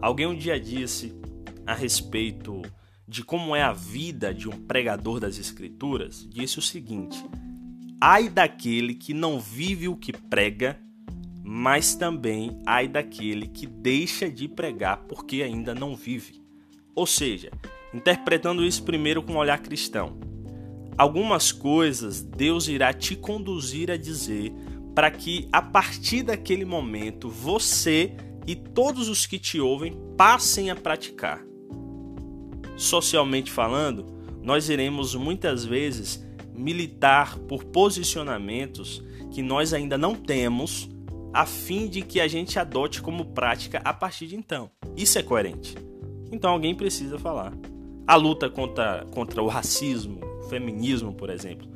Alguém 0.00 0.26
um 0.26 0.36
dia 0.36 0.58
disse 0.58 1.14
a 1.66 1.74
respeito 1.74 2.62
de 3.06 3.22
como 3.22 3.54
é 3.54 3.62
a 3.62 3.72
vida 3.72 4.32
de 4.32 4.48
um 4.48 4.52
pregador 4.52 5.20
das 5.20 5.38
Escrituras, 5.38 6.26
disse 6.30 6.58
o 6.58 6.62
seguinte: 6.62 7.22
Ai 8.00 8.28
daquele 8.28 8.94
que 8.94 9.12
não 9.12 9.38
vive 9.38 9.88
o 9.88 9.96
que 9.96 10.12
prega 10.12 10.80
mas 11.52 11.96
também 11.96 12.60
ai 12.64 12.86
daquele 12.86 13.48
que 13.48 13.66
deixa 13.66 14.30
de 14.30 14.46
pregar 14.46 14.98
porque 15.08 15.42
ainda 15.42 15.74
não 15.74 15.96
vive. 15.96 16.40
Ou 16.94 17.06
seja, 17.06 17.50
interpretando 17.92 18.64
isso 18.64 18.84
primeiro 18.84 19.20
com 19.20 19.32
um 19.32 19.38
olhar 19.38 19.58
cristão. 19.58 20.16
Algumas 20.96 21.50
coisas 21.50 22.22
Deus 22.22 22.68
irá 22.68 22.92
te 22.92 23.16
conduzir 23.16 23.90
a 23.90 23.96
dizer 23.96 24.52
para 25.00 25.10
que 25.10 25.48
a 25.50 25.62
partir 25.62 26.22
daquele 26.22 26.66
momento 26.66 27.30
você 27.30 28.14
e 28.46 28.54
todos 28.54 29.08
os 29.08 29.24
que 29.24 29.38
te 29.38 29.58
ouvem 29.58 29.98
passem 30.14 30.70
a 30.70 30.76
praticar. 30.76 31.42
Socialmente 32.76 33.50
falando, 33.50 34.04
nós 34.42 34.68
iremos 34.68 35.14
muitas 35.14 35.64
vezes 35.64 36.22
militar 36.54 37.38
por 37.38 37.64
posicionamentos 37.64 39.02
que 39.30 39.40
nós 39.40 39.72
ainda 39.72 39.96
não 39.96 40.14
temos 40.14 40.90
a 41.32 41.46
fim 41.46 41.88
de 41.88 42.02
que 42.02 42.20
a 42.20 42.28
gente 42.28 42.58
adote 42.58 43.00
como 43.00 43.24
prática 43.24 43.80
a 43.82 43.94
partir 43.94 44.26
de 44.26 44.36
então. 44.36 44.70
Isso 44.94 45.18
é 45.18 45.22
coerente. 45.22 45.74
Então 46.30 46.50
alguém 46.50 46.74
precisa 46.74 47.18
falar. 47.18 47.54
A 48.06 48.16
luta 48.16 48.50
contra, 48.50 49.06
contra 49.12 49.42
o 49.42 49.48
racismo, 49.48 50.20
o 50.40 50.48
feminismo, 50.50 51.14
por 51.14 51.30
exemplo, 51.30 51.66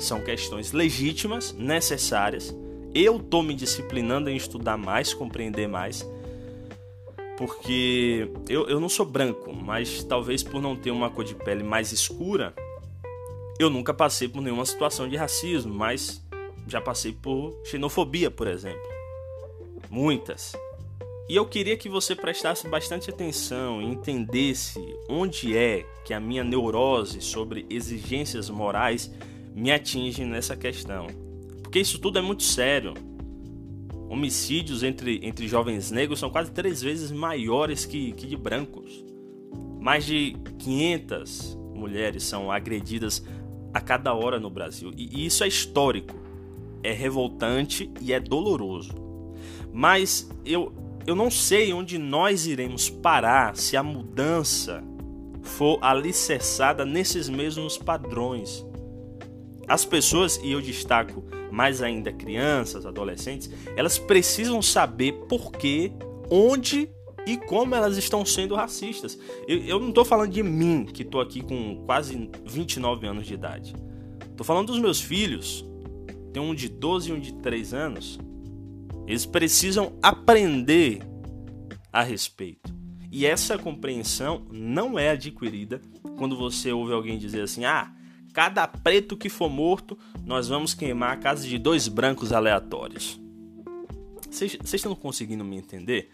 são 0.00 0.20
questões 0.20 0.72
legítimas, 0.72 1.52
necessárias. 1.52 2.52
Eu 2.94 3.16
estou 3.16 3.42
me 3.42 3.54
disciplinando 3.54 4.28
em 4.28 4.36
estudar 4.36 4.76
mais, 4.76 5.14
compreender 5.14 5.66
mais, 5.66 6.08
porque 7.36 8.28
eu, 8.48 8.68
eu 8.68 8.78
não 8.78 8.88
sou 8.88 9.06
branco, 9.06 9.52
mas 9.52 10.04
talvez 10.04 10.42
por 10.42 10.60
não 10.60 10.76
ter 10.76 10.90
uma 10.90 11.10
cor 11.10 11.24
de 11.24 11.34
pele 11.34 11.62
mais 11.62 11.92
escura, 11.92 12.54
eu 13.58 13.70
nunca 13.70 13.94
passei 13.94 14.28
por 14.28 14.42
nenhuma 14.42 14.66
situação 14.66 15.08
de 15.08 15.16
racismo, 15.16 15.72
mas 15.72 16.22
já 16.66 16.80
passei 16.80 17.12
por 17.12 17.58
xenofobia, 17.64 18.30
por 18.30 18.46
exemplo 18.46 18.92
muitas. 19.92 20.54
E 21.28 21.36
eu 21.36 21.46
queria 21.46 21.76
que 21.76 21.88
você 21.88 22.16
prestasse 22.16 22.66
bastante 22.66 23.10
atenção 23.10 23.80
e 23.80 23.84
entendesse 23.84 24.80
onde 25.08 25.56
é 25.56 25.86
que 26.04 26.14
a 26.14 26.18
minha 26.18 26.42
neurose 26.42 27.20
sobre 27.20 27.66
exigências 27.68 28.48
morais 28.48 29.12
me 29.54 29.70
atinge 29.70 30.24
nessa 30.24 30.56
questão. 30.56 31.06
Porque 31.72 31.80
isso 31.80 31.98
tudo 31.98 32.18
é 32.18 32.22
muito 32.22 32.42
sério. 32.42 32.92
Homicídios 34.10 34.82
entre, 34.82 35.20
entre 35.22 35.48
jovens 35.48 35.90
negros 35.90 36.20
são 36.20 36.28
quase 36.28 36.50
três 36.50 36.82
vezes 36.82 37.10
maiores 37.10 37.86
que, 37.86 38.12
que 38.12 38.26
de 38.26 38.36
brancos. 38.36 39.02
Mais 39.80 40.04
de 40.04 40.36
500 40.58 41.58
mulheres 41.74 42.24
são 42.24 42.52
agredidas 42.52 43.24
a 43.72 43.80
cada 43.80 44.12
hora 44.12 44.38
no 44.38 44.50
Brasil. 44.50 44.90
E, 44.94 45.22
e 45.22 45.24
isso 45.24 45.42
é 45.42 45.48
histórico. 45.48 46.14
é 46.82 46.92
revoltante 46.92 47.90
e 48.02 48.12
é 48.12 48.20
doloroso. 48.20 48.92
Mas 49.72 50.28
eu, 50.44 50.74
eu 51.06 51.16
não 51.16 51.30
sei 51.30 51.72
onde 51.72 51.96
nós 51.96 52.46
iremos 52.46 52.90
parar 52.90 53.56
se 53.56 53.78
a 53.78 53.82
mudança 53.82 54.84
for 55.40 55.78
alicerçada 55.80 56.84
nesses 56.84 57.30
mesmos 57.30 57.78
padrões. 57.78 58.62
As 59.66 59.86
pessoas, 59.86 60.38
e 60.44 60.52
eu 60.52 60.60
destaco 60.60 61.24
mais 61.52 61.82
ainda 61.82 62.10
crianças, 62.10 62.86
adolescentes, 62.86 63.50
elas 63.76 63.98
precisam 63.98 64.62
saber 64.62 65.12
por 65.28 65.52
que, 65.52 65.92
onde 66.30 66.88
e 67.26 67.36
como 67.36 67.74
elas 67.74 67.98
estão 67.98 68.24
sendo 68.24 68.54
racistas. 68.54 69.18
Eu, 69.46 69.58
eu 69.58 69.78
não 69.78 69.90
estou 69.90 70.04
falando 70.04 70.30
de 70.30 70.42
mim, 70.42 70.86
que 70.86 71.02
estou 71.02 71.20
aqui 71.20 71.42
com 71.42 71.84
quase 71.84 72.30
29 72.46 73.06
anos 73.06 73.26
de 73.26 73.34
idade. 73.34 73.74
Estou 74.30 74.46
falando 74.46 74.68
dos 74.68 74.80
meus 74.80 75.00
filhos. 75.00 75.64
Tem 76.32 76.42
um 76.42 76.54
de 76.54 76.70
12 76.70 77.10
e 77.10 77.12
um 77.12 77.20
de 77.20 77.34
3 77.34 77.74
anos. 77.74 78.18
Eles 79.06 79.26
precisam 79.26 79.92
aprender 80.02 81.02
a 81.92 82.02
respeito. 82.02 82.74
E 83.10 83.26
essa 83.26 83.58
compreensão 83.58 84.46
não 84.50 84.98
é 84.98 85.10
adquirida 85.10 85.82
quando 86.16 86.34
você 86.34 86.72
ouve 86.72 86.94
alguém 86.94 87.18
dizer 87.18 87.42
assim: 87.42 87.66
ah, 87.66 87.92
cada 88.32 88.66
preto 88.66 89.16
que 89.16 89.28
for 89.28 89.50
morto, 89.50 89.96
nós 90.24 90.48
vamos 90.48 90.74
queimar 90.74 91.12
a 91.12 91.16
casa 91.16 91.46
de 91.46 91.58
dois 91.58 91.88
brancos 91.88 92.32
aleatórios. 92.32 93.20
Vocês 94.30 94.58
estão 94.72 94.94
conseguindo 94.94 95.44
me 95.44 95.56
entender? 95.56 96.10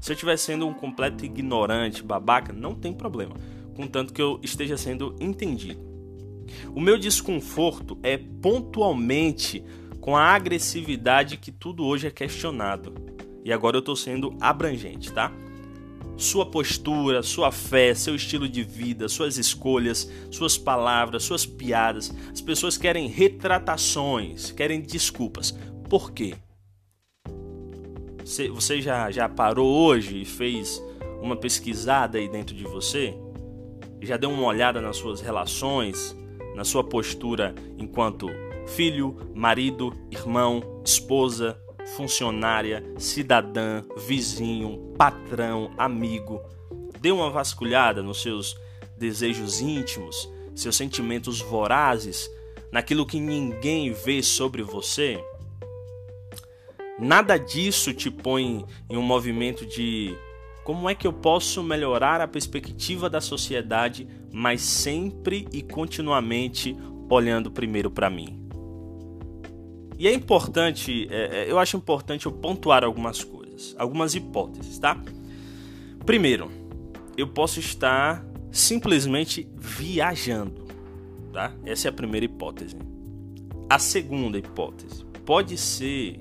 Se 0.00 0.12
eu 0.12 0.14
estiver 0.14 0.36
sendo 0.38 0.66
um 0.66 0.72
completo 0.72 1.24
ignorante, 1.24 2.02
babaca, 2.02 2.52
não 2.52 2.74
tem 2.74 2.92
problema, 2.92 3.34
contanto 3.74 4.12
que 4.12 4.22
eu 4.22 4.40
esteja 4.42 4.76
sendo 4.76 5.14
entendido. 5.20 5.80
O 6.74 6.80
meu 6.80 6.98
desconforto 6.98 7.98
é 8.02 8.16
pontualmente 8.16 9.62
com 10.00 10.16
a 10.16 10.22
agressividade 10.22 11.36
que 11.36 11.52
tudo 11.52 11.84
hoje 11.84 12.06
é 12.06 12.10
questionado. 12.10 12.94
E 13.44 13.52
agora 13.52 13.76
eu 13.76 13.80
estou 13.80 13.96
sendo 13.96 14.34
abrangente, 14.40 15.12
tá? 15.12 15.30
Sua 16.18 16.44
postura, 16.44 17.22
sua 17.22 17.52
fé, 17.52 17.94
seu 17.94 18.16
estilo 18.16 18.48
de 18.48 18.64
vida, 18.64 19.08
suas 19.08 19.38
escolhas, 19.38 20.10
suas 20.32 20.58
palavras, 20.58 21.22
suas 21.22 21.46
piadas. 21.46 22.12
As 22.32 22.40
pessoas 22.40 22.76
querem 22.76 23.06
retratações, 23.06 24.50
querem 24.50 24.80
desculpas. 24.80 25.56
Por 25.88 26.10
quê? 26.10 26.34
Você 28.52 28.80
já, 28.80 29.08
já 29.12 29.28
parou 29.28 29.70
hoje 29.70 30.22
e 30.22 30.24
fez 30.24 30.82
uma 31.22 31.36
pesquisada 31.36 32.18
aí 32.18 32.28
dentro 32.28 32.52
de 32.52 32.64
você? 32.64 33.14
Já 34.02 34.16
deu 34.16 34.30
uma 34.30 34.42
olhada 34.42 34.80
nas 34.80 34.96
suas 34.96 35.20
relações, 35.20 36.16
na 36.56 36.64
sua 36.64 36.82
postura 36.82 37.54
enquanto 37.78 38.28
filho, 38.66 39.16
marido, 39.36 39.94
irmão, 40.10 40.82
esposa, 40.84 41.56
funcionária, 41.96 42.84
cidadã, 42.98 43.82
vizinho, 43.96 44.94
patrão, 44.96 45.70
amigo. 45.78 46.40
Dê 47.00 47.10
uma 47.10 47.30
vasculhada 47.30 48.02
nos 48.02 48.22
seus 48.22 48.56
desejos 48.96 49.60
íntimos, 49.60 50.30
seus 50.54 50.76
sentimentos 50.76 51.40
vorazes, 51.40 52.30
naquilo 52.72 53.06
que 53.06 53.20
ninguém 53.20 53.92
vê 53.92 54.22
sobre 54.22 54.62
você. 54.62 55.22
Nada 56.98 57.38
disso 57.38 57.94
te 57.94 58.10
põe 58.10 58.64
em 58.90 58.96
um 58.96 59.02
movimento 59.02 59.64
de 59.64 60.16
como 60.64 60.90
é 60.90 60.94
que 60.94 61.06
eu 61.06 61.12
posso 61.12 61.62
melhorar 61.62 62.20
a 62.20 62.28
perspectiva 62.28 63.08
da 63.08 63.20
sociedade, 63.20 64.06
mas 64.32 64.60
sempre 64.60 65.46
e 65.52 65.62
continuamente 65.62 66.76
olhando 67.08 67.50
primeiro 67.50 67.90
para 67.90 68.10
mim. 68.10 68.47
E 69.98 70.06
é 70.06 70.14
importante, 70.14 71.08
é, 71.10 71.42
é, 71.42 71.50
eu 71.50 71.58
acho 71.58 71.76
importante 71.76 72.26
eu 72.26 72.32
pontuar 72.32 72.84
algumas 72.84 73.24
coisas, 73.24 73.74
algumas 73.76 74.14
hipóteses, 74.14 74.78
tá? 74.78 74.96
Primeiro, 76.06 76.50
eu 77.16 77.26
posso 77.26 77.58
estar 77.58 78.24
simplesmente 78.52 79.48
viajando, 79.56 80.66
tá? 81.32 81.52
Essa 81.64 81.88
é 81.88 81.90
a 81.90 81.92
primeira 81.92 82.24
hipótese. 82.24 82.76
A 83.68 83.78
segunda 83.80 84.38
hipótese 84.38 85.04
pode 85.26 85.58
ser 85.58 86.20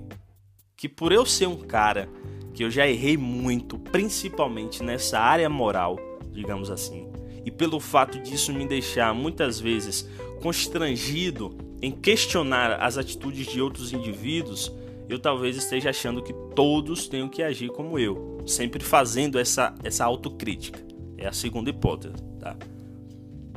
que 0.75 0.89
por 0.89 1.11
eu 1.11 1.23
ser 1.23 1.47
um 1.47 1.57
cara 1.57 2.09
que 2.55 2.63
eu 2.63 2.71
já 2.71 2.87
errei 2.87 3.15
muito, 3.15 3.77
principalmente 3.77 4.81
nessa 4.81 5.19
área 5.19 5.47
moral, 5.47 5.99
digamos 6.31 6.71
assim, 6.71 7.07
e 7.45 7.51
pelo 7.51 7.79
fato 7.79 8.19
disso 8.19 8.51
me 8.51 8.67
deixar 8.67 9.13
muitas 9.13 9.59
vezes 9.59 10.09
constrangido 10.41 11.66
em 11.81 11.91
questionar 11.91 12.81
as 12.81 12.97
atitudes 12.97 13.47
de 13.47 13.61
outros 13.61 13.93
indivíduos, 13.93 14.71
eu 15.07 15.19
talvez 15.19 15.55
esteja 15.55 15.89
achando 15.89 16.21
que 16.21 16.33
todos 16.55 17.07
tenham 17.07 17.29
que 17.29 17.41
agir 17.41 17.69
como 17.69 17.97
eu, 17.97 18.43
sempre 18.45 18.83
fazendo 18.83 19.39
essa, 19.39 19.73
essa 19.83 20.03
autocrítica. 20.03 20.85
É 21.17 21.27
a 21.27 21.33
segunda 21.33 21.69
hipótese. 21.69 22.15
Tá? 22.39 22.57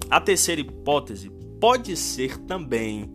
A 0.08 0.20
terceira 0.20 0.60
hipótese 0.60 1.30
pode 1.60 1.96
ser 1.96 2.38
também 2.38 3.10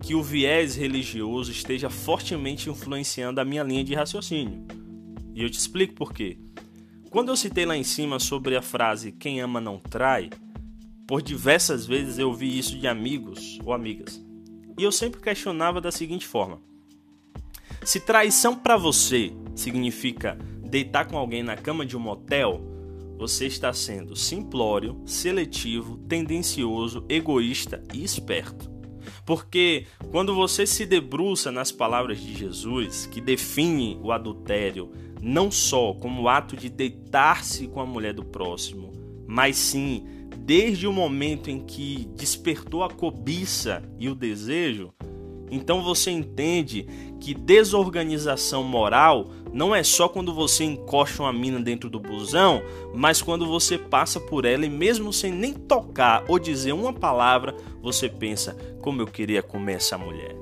que 0.00 0.14
o 0.14 0.22
viés 0.22 0.76
religioso 0.76 1.50
esteja 1.50 1.90
fortemente 1.90 2.70
influenciando 2.70 3.40
a 3.40 3.44
minha 3.44 3.62
linha 3.62 3.84
de 3.84 3.94
raciocínio. 3.94 4.64
E 5.34 5.42
eu 5.42 5.50
te 5.50 5.58
explico 5.58 5.94
por 5.94 6.12
quê. 6.12 6.38
Quando 7.10 7.30
eu 7.30 7.36
citei 7.36 7.64
lá 7.64 7.76
em 7.76 7.84
cima 7.84 8.18
sobre 8.18 8.56
a 8.56 8.62
frase 8.62 9.12
quem 9.12 9.40
ama 9.40 9.60
não 9.60 9.78
trai, 9.78 10.30
por 11.06 11.22
diversas 11.22 11.86
vezes 11.86 12.18
eu 12.18 12.28
ouvi 12.28 12.58
isso 12.58 12.78
de 12.78 12.86
amigos 12.86 13.58
ou 13.64 13.72
amigas. 13.72 14.22
E 14.78 14.84
eu 14.84 14.92
sempre 14.92 15.20
questionava 15.20 15.80
da 15.80 15.90
seguinte 15.90 16.26
forma: 16.26 16.60
se 17.82 17.98
traição 17.98 18.56
para 18.56 18.76
você 18.76 19.32
significa 19.54 20.38
deitar 20.62 21.06
com 21.06 21.18
alguém 21.18 21.42
na 21.42 21.56
cama 21.56 21.84
de 21.84 21.96
um 21.96 22.00
motel, 22.00 22.62
você 23.18 23.46
está 23.46 23.72
sendo 23.72 24.14
simplório, 24.14 25.02
seletivo, 25.04 25.96
tendencioso, 26.08 27.04
egoísta 27.08 27.82
e 27.92 28.04
esperto. 28.04 28.70
Porque 29.26 29.86
quando 30.10 30.34
você 30.34 30.64
se 30.64 30.86
debruça 30.86 31.50
nas 31.50 31.72
palavras 31.72 32.20
de 32.20 32.34
Jesus, 32.34 33.06
que 33.06 33.20
define 33.20 33.98
o 34.00 34.12
adultério 34.12 34.92
não 35.20 35.50
só 35.50 35.92
como 35.94 36.28
ato 36.28 36.56
de 36.56 36.68
deitar-se 36.68 37.66
com 37.66 37.80
a 37.80 37.86
mulher 37.86 38.14
do 38.14 38.24
próximo, 38.24 38.92
mas 39.26 39.56
sim 39.56 40.06
desde 40.48 40.86
o 40.86 40.92
momento 40.94 41.50
em 41.50 41.60
que 41.60 42.08
despertou 42.16 42.82
a 42.82 42.88
cobiça 42.88 43.82
e 43.98 44.08
o 44.08 44.14
desejo, 44.14 44.94
então 45.50 45.82
você 45.82 46.10
entende 46.10 46.88
que 47.20 47.34
desorganização 47.34 48.64
moral 48.64 49.28
não 49.52 49.74
é 49.74 49.82
só 49.82 50.08
quando 50.08 50.32
você 50.32 50.64
encosta 50.64 51.22
uma 51.22 51.34
mina 51.34 51.60
dentro 51.60 51.90
do 51.90 52.00
busão, 52.00 52.62
mas 52.94 53.20
quando 53.20 53.44
você 53.44 53.76
passa 53.76 54.18
por 54.18 54.46
ela 54.46 54.64
e 54.64 54.70
mesmo 54.70 55.12
sem 55.12 55.30
nem 55.30 55.52
tocar 55.52 56.24
ou 56.26 56.38
dizer 56.38 56.72
uma 56.72 56.94
palavra, 56.94 57.54
você 57.82 58.08
pensa 58.08 58.56
como 58.80 59.02
eu 59.02 59.06
queria 59.06 59.42
comer 59.42 59.74
essa 59.74 59.98
mulher. 59.98 60.34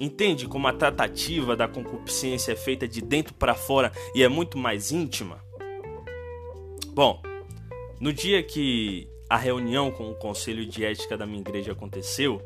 Entende 0.00 0.48
como 0.48 0.66
a 0.66 0.72
tratativa 0.72 1.54
da 1.54 1.68
concupiscência 1.68 2.52
é 2.52 2.56
feita 2.56 2.88
de 2.88 3.02
dentro 3.02 3.34
para 3.34 3.54
fora 3.54 3.92
e 4.14 4.22
é 4.22 4.28
muito 4.30 4.56
mais 4.56 4.92
íntima? 4.92 5.44
Bom, 6.94 7.20
no 8.04 8.12
dia 8.12 8.42
que 8.42 9.08
a 9.30 9.38
reunião 9.38 9.90
com 9.90 10.10
o 10.10 10.14
conselho 10.14 10.66
de 10.66 10.84
ética 10.84 11.16
da 11.16 11.24
minha 11.24 11.40
igreja 11.40 11.72
aconteceu, 11.72 12.38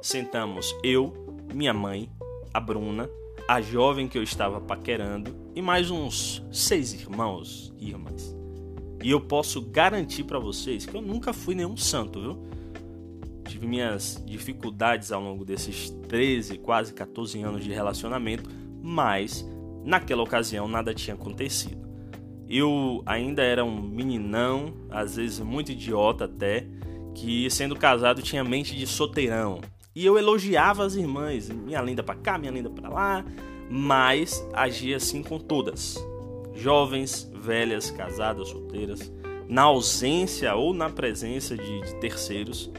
sentamos 0.00 0.74
eu, 0.82 1.12
minha 1.52 1.74
mãe, 1.74 2.08
a 2.54 2.58
Bruna, 2.58 3.10
a 3.46 3.60
jovem 3.60 4.08
que 4.08 4.16
eu 4.16 4.22
estava 4.22 4.62
paquerando 4.62 5.36
e 5.54 5.60
mais 5.60 5.90
uns 5.90 6.42
seis 6.50 6.94
irmãos 6.94 7.70
e 7.78 7.90
irmãs. 7.90 8.34
E 9.02 9.10
eu 9.10 9.20
posso 9.20 9.60
garantir 9.60 10.24
para 10.24 10.38
vocês 10.38 10.86
que 10.86 10.96
eu 10.96 11.02
nunca 11.02 11.34
fui 11.34 11.54
nenhum 11.54 11.76
santo, 11.76 12.22
viu? 12.22 12.42
Tive 13.46 13.66
minhas 13.66 14.24
dificuldades 14.24 15.12
ao 15.12 15.20
longo 15.20 15.44
desses 15.44 15.90
13, 16.08 16.56
quase 16.56 16.94
14 16.94 17.42
anos 17.42 17.62
de 17.62 17.70
relacionamento, 17.70 18.48
mas 18.82 19.46
naquela 19.84 20.22
ocasião 20.22 20.66
nada 20.66 20.94
tinha 20.94 21.12
acontecido. 21.12 21.83
Eu 22.56 23.02
ainda 23.04 23.42
era 23.42 23.64
um 23.64 23.82
meninão, 23.82 24.72
às 24.88 25.16
vezes 25.16 25.40
muito 25.40 25.72
idiota 25.72 26.26
até, 26.26 26.64
que 27.12 27.50
sendo 27.50 27.74
casado 27.74 28.22
tinha 28.22 28.44
mente 28.44 28.76
de 28.76 28.86
solteirão. 28.86 29.60
E 29.92 30.06
eu 30.06 30.16
elogiava 30.16 30.84
as 30.84 30.94
irmãs, 30.94 31.48
minha 31.50 31.82
linda 31.82 32.00
para 32.00 32.14
cá, 32.14 32.38
minha 32.38 32.52
linda 32.52 32.70
para 32.70 32.88
lá, 32.88 33.24
mas 33.68 34.46
agia 34.52 34.98
assim 34.98 35.20
com 35.20 35.36
todas. 35.36 35.96
Jovens, 36.54 37.28
velhas, 37.34 37.90
casadas, 37.90 38.50
solteiras, 38.50 39.12
na 39.48 39.62
ausência 39.62 40.54
ou 40.54 40.72
na 40.72 40.88
presença 40.88 41.56
de, 41.56 41.80
de 41.80 41.96
terceiros. 41.96 42.70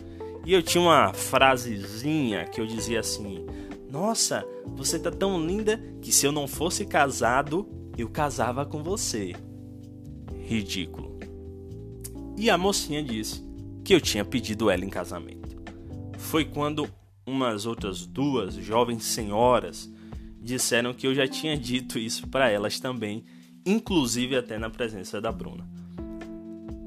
E 0.45 0.53
eu 0.53 0.63
tinha 0.63 0.81
uma 0.81 1.11
frasezinha 1.11 2.45
que 2.45 2.61
eu 2.61 2.65
dizia 2.65 3.01
assim: 3.01 3.45
Nossa, 3.91 4.47
você 4.67 4.97
tá 4.97 5.11
tão 5.11 5.45
linda 5.45 5.83
que 6.01 6.13
se 6.13 6.25
eu 6.25 6.31
não 6.31 6.47
fosse 6.47 6.85
casado, 6.85 7.67
eu 7.97 8.07
casava 8.07 8.65
com 8.65 8.81
você 8.81 9.33
ridículo. 10.45 11.17
E 12.37 12.49
a 12.49 12.57
mocinha 12.57 13.03
disse 13.03 13.43
que 13.83 13.93
eu 13.93 13.99
tinha 13.99 14.23
pedido 14.23 14.69
ela 14.69 14.85
em 14.85 14.89
casamento. 14.89 15.55
Foi 16.17 16.45
quando 16.45 16.87
umas 17.25 17.65
outras 17.65 18.05
duas 18.05 18.53
jovens 18.55 19.03
senhoras 19.03 19.91
disseram 20.39 20.93
que 20.93 21.07
eu 21.07 21.15
já 21.15 21.27
tinha 21.27 21.57
dito 21.57 21.97
isso 21.97 22.27
para 22.27 22.49
elas 22.49 22.79
também, 22.79 23.25
inclusive 23.65 24.35
até 24.35 24.59
na 24.59 24.69
presença 24.69 25.19
da 25.19 25.31
Bruna. 25.31 25.67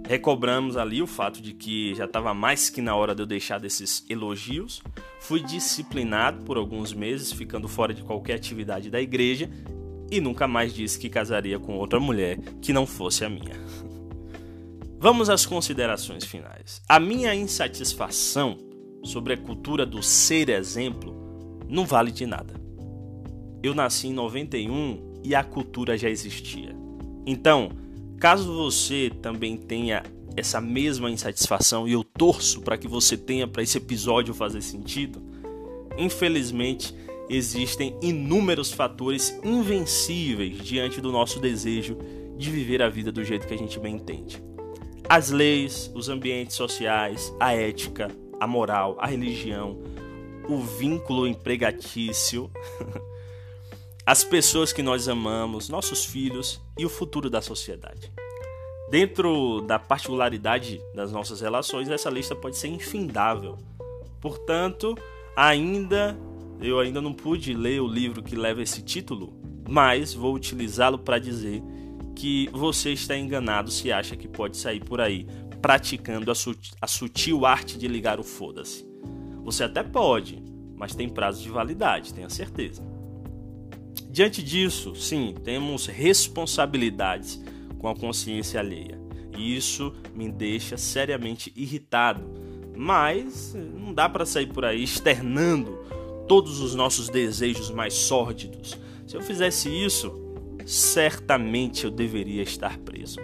Recobramos 0.06 0.76
ali 0.76 1.02
o 1.02 1.06
fato 1.06 1.42
de 1.42 1.52
que 1.52 1.94
já 1.94 2.04
estava 2.04 2.32
mais 2.32 2.70
que 2.70 2.80
na 2.80 2.94
hora 2.94 3.14
de 3.14 3.22
eu 3.22 3.26
deixar 3.26 3.58
desses 3.58 4.04
elogios. 4.08 4.80
Fui 5.20 5.42
disciplinado 5.42 6.44
por 6.44 6.56
alguns 6.56 6.94
meses, 6.94 7.32
ficando 7.32 7.68
fora 7.68 7.92
de 7.92 8.02
qualquer 8.02 8.34
atividade 8.34 8.88
da 8.88 9.00
igreja 9.00 9.50
e 10.10 10.20
nunca 10.20 10.48
mais 10.48 10.72
disse 10.72 10.98
que 10.98 11.08
casaria 11.08 11.58
com 11.58 11.76
outra 11.76 12.00
mulher 12.00 12.38
que 12.60 12.72
não 12.72 12.86
fosse 12.86 13.24
a 13.24 13.28
minha. 13.28 13.56
Vamos 14.98 15.30
às 15.30 15.46
considerações 15.46 16.24
finais. 16.24 16.82
A 16.88 16.98
minha 16.98 17.34
insatisfação 17.34 18.56
sobre 19.04 19.34
a 19.34 19.36
cultura 19.36 19.86
do 19.86 20.02
ser 20.02 20.48
exemplo 20.48 21.14
não 21.68 21.86
vale 21.86 22.10
de 22.10 22.26
nada. 22.26 22.54
Eu 23.62 23.74
nasci 23.74 24.08
em 24.08 24.12
91 24.12 25.20
e 25.22 25.34
a 25.34 25.44
cultura 25.44 25.96
já 25.96 26.08
existia. 26.08 26.74
Então, 27.26 27.70
Caso 28.18 28.52
você 28.52 29.12
também 29.22 29.56
tenha 29.56 30.02
essa 30.36 30.60
mesma 30.60 31.08
insatisfação 31.08 31.86
e 31.86 31.92
eu 31.92 32.02
torço 32.02 32.60
para 32.62 32.76
que 32.76 32.88
você 32.88 33.16
tenha 33.16 33.46
para 33.46 33.62
esse 33.62 33.78
episódio 33.78 34.34
fazer 34.34 34.60
sentido, 34.60 35.22
infelizmente 35.96 36.92
existem 37.28 37.96
inúmeros 38.00 38.72
fatores 38.72 39.38
invencíveis 39.44 40.58
diante 40.58 41.00
do 41.00 41.12
nosso 41.12 41.38
desejo 41.38 41.96
de 42.36 42.50
viver 42.50 42.80
a 42.82 42.88
vida 42.88 43.12
do 43.12 43.24
jeito 43.24 43.46
que 43.46 43.54
a 43.54 43.58
gente 43.58 43.78
bem 43.78 43.96
entende. 43.96 44.42
As 45.08 45.30
leis, 45.30 45.90
os 45.94 46.08
ambientes 46.08 46.56
sociais, 46.56 47.34
a 47.40 47.54
ética, 47.54 48.08
a 48.38 48.46
moral, 48.46 48.96
a 49.00 49.06
religião, 49.06 49.78
o 50.48 50.58
vínculo 50.58 51.26
empregatício, 51.26 52.50
as 54.06 54.22
pessoas 54.24 54.72
que 54.72 54.82
nós 54.82 55.08
amamos, 55.08 55.68
nossos 55.68 56.04
filhos 56.04 56.60
e 56.78 56.86
o 56.86 56.88
futuro 56.88 57.28
da 57.28 57.42
sociedade. 57.42 58.12
Dentro 58.90 59.60
da 59.62 59.78
particularidade 59.78 60.80
das 60.94 61.12
nossas 61.12 61.42
relações, 61.42 61.90
essa 61.90 62.08
lista 62.08 62.34
pode 62.34 62.56
ser 62.56 62.68
infindável. 62.68 63.58
Portanto, 64.20 64.96
ainda 65.36 66.18
eu 66.60 66.80
ainda 66.80 67.00
não 67.00 67.12
pude 67.12 67.54
ler 67.54 67.80
o 67.80 67.86
livro 67.86 68.22
que 68.22 68.34
leva 68.34 68.62
esse 68.62 68.82
título, 68.82 69.32
mas 69.68 70.14
vou 70.14 70.34
utilizá-lo 70.34 70.98
para 70.98 71.18
dizer 71.18 71.62
que 72.14 72.48
você 72.52 72.92
está 72.92 73.16
enganado 73.16 73.70
se 73.70 73.92
acha 73.92 74.16
que 74.16 74.26
pode 74.26 74.56
sair 74.56 74.82
por 74.82 75.00
aí 75.00 75.26
praticando 75.62 76.30
a, 76.30 76.34
sutil, 76.34 76.74
a 76.80 76.86
sutil 76.86 77.46
arte 77.46 77.78
de 77.78 77.86
ligar 77.86 78.18
o 78.18 78.24
foda-se. 78.24 78.86
Você 79.44 79.64
até 79.64 79.82
pode, 79.82 80.42
mas 80.76 80.94
tem 80.94 81.08
prazo 81.08 81.42
de 81.42 81.48
validade, 81.48 82.12
tenha 82.12 82.28
certeza. 82.28 82.82
Diante 84.10 84.42
disso, 84.42 84.94
sim, 84.94 85.34
temos 85.44 85.86
responsabilidades 85.86 87.40
com 87.78 87.88
a 87.88 87.94
consciência 87.94 88.58
alheia. 88.58 88.98
E 89.36 89.56
isso 89.56 89.94
me 90.14 90.30
deixa 90.30 90.76
seriamente 90.76 91.52
irritado. 91.54 92.24
Mas 92.76 93.54
não 93.54 93.92
dá 93.92 94.08
para 94.08 94.26
sair 94.26 94.46
por 94.46 94.64
aí 94.64 94.82
externando 94.82 95.78
todos 96.28 96.60
os 96.60 96.74
nossos 96.74 97.08
desejos 97.08 97.70
mais 97.70 97.94
sórdidos. 97.94 98.78
Se 99.06 99.16
eu 99.16 99.22
fizesse 99.22 99.68
isso, 99.68 100.12
certamente 100.66 101.86
eu 101.86 101.90
deveria 101.90 102.42
estar 102.42 102.76
preso. 102.78 103.18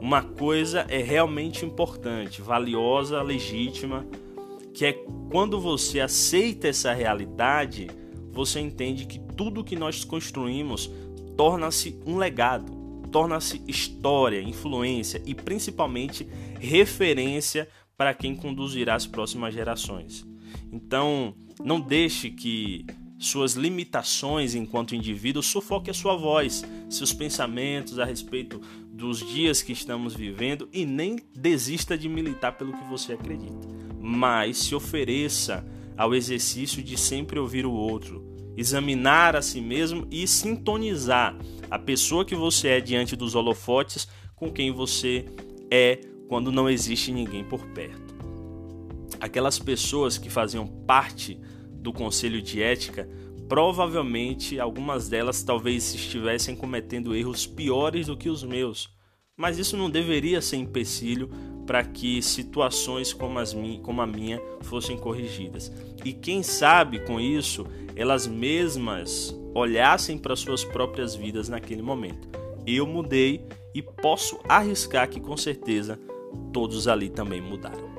Uma 0.00 0.22
coisa 0.22 0.86
é 0.88 0.98
realmente 1.02 1.64
importante, 1.64 2.40
valiosa, 2.40 3.22
legítima, 3.22 4.06
que 4.72 4.86
é 4.86 4.92
quando 5.30 5.60
você 5.60 6.00
aceita 6.00 6.66
essa 6.66 6.92
realidade, 6.92 7.88
você 8.32 8.58
entende 8.58 9.04
que 9.04 9.20
tudo 9.36 9.62
que 9.62 9.76
nós 9.76 10.02
construímos 10.02 10.90
torna-se 11.36 12.00
um 12.06 12.16
legado, 12.16 12.72
torna-se 13.12 13.62
história, 13.68 14.40
influência 14.40 15.22
e 15.26 15.34
principalmente 15.34 16.26
referência 16.58 17.68
para 17.96 18.14
quem 18.14 18.34
conduzirá 18.34 18.94
as 18.94 19.06
próximas 19.06 19.52
gerações. 19.52 20.26
Então, 20.72 21.34
não 21.64 21.80
deixe 21.80 22.30
que 22.30 22.84
suas 23.18 23.54
limitações 23.54 24.54
enquanto 24.54 24.96
indivíduo 24.96 25.42
sufoque 25.42 25.90
a 25.90 25.94
sua 25.94 26.16
voz, 26.16 26.64
seus 26.90 27.12
pensamentos 27.12 28.00
a 28.00 28.04
respeito 28.04 28.60
dos 28.92 29.20
dias 29.20 29.62
que 29.62 29.72
estamos 29.72 30.12
vivendo 30.12 30.68
e 30.72 30.84
nem 30.84 31.16
desista 31.32 31.96
de 31.96 32.08
militar 32.08 32.56
pelo 32.56 32.72
que 32.72 32.84
você 32.84 33.12
acredita. 33.12 33.68
Mas 34.00 34.58
se 34.58 34.74
ofereça 34.74 35.64
ao 35.96 36.14
exercício 36.14 36.82
de 36.82 36.98
sempre 36.98 37.38
ouvir 37.38 37.64
o 37.64 37.72
outro, 37.72 38.26
examinar 38.56 39.36
a 39.36 39.42
si 39.42 39.60
mesmo 39.60 40.06
e 40.10 40.26
sintonizar 40.26 41.36
a 41.70 41.78
pessoa 41.78 42.24
que 42.24 42.34
você 42.34 42.68
é 42.68 42.80
diante 42.80 43.14
dos 43.14 43.34
holofotes 43.34 44.08
com 44.34 44.50
quem 44.50 44.72
você 44.72 45.26
é 45.70 46.00
quando 46.28 46.50
não 46.50 46.68
existe 46.68 47.12
ninguém 47.12 47.44
por 47.44 47.64
perto. 47.68 48.12
Aquelas 49.20 49.58
pessoas 49.58 50.18
que 50.18 50.28
faziam 50.28 50.66
parte 50.66 51.40
do 51.82 51.92
conselho 51.92 52.40
de 52.40 52.62
ética, 52.62 53.08
provavelmente 53.48 54.58
algumas 54.58 55.08
delas 55.08 55.42
talvez 55.42 55.94
estivessem 55.94 56.56
cometendo 56.56 57.14
erros 57.14 57.46
piores 57.46 58.06
do 58.06 58.16
que 58.16 58.30
os 58.30 58.42
meus, 58.42 58.88
mas 59.36 59.58
isso 59.58 59.76
não 59.76 59.90
deveria 59.90 60.40
ser 60.40 60.56
empecilho 60.56 61.28
para 61.66 61.84
que 61.84 62.22
situações 62.22 63.12
como, 63.12 63.38
as 63.38 63.54
como 63.82 64.00
a 64.00 64.06
minha 64.06 64.40
fossem 64.62 64.96
corrigidas. 64.96 65.72
E 66.04 66.12
quem 66.12 66.42
sabe 66.42 67.00
com 67.00 67.20
isso 67.20 67.66
elas 67.94 68.26
mesmas 68.26 69.38
olhassem 69.54 70.16
para 70.16 70.36
suas 70.36 70.64
próprias 70.64 71.14
vidas 71.14 71.48
naquele 71.48 71.82
momento. 71.82 72.28
Eu 72.66 72.86
mudei 72.86 73.44
e 73.74 73.82
posso 73.82 74.38
arriscar 74.48 75.08
que 75.08 75.20
com 75.20 75.36
certeza 75.36 75.98
todos 76.52 76.88
ali 76.88 77.10
também 77.10 77.40
mudaram. 77.40 77.90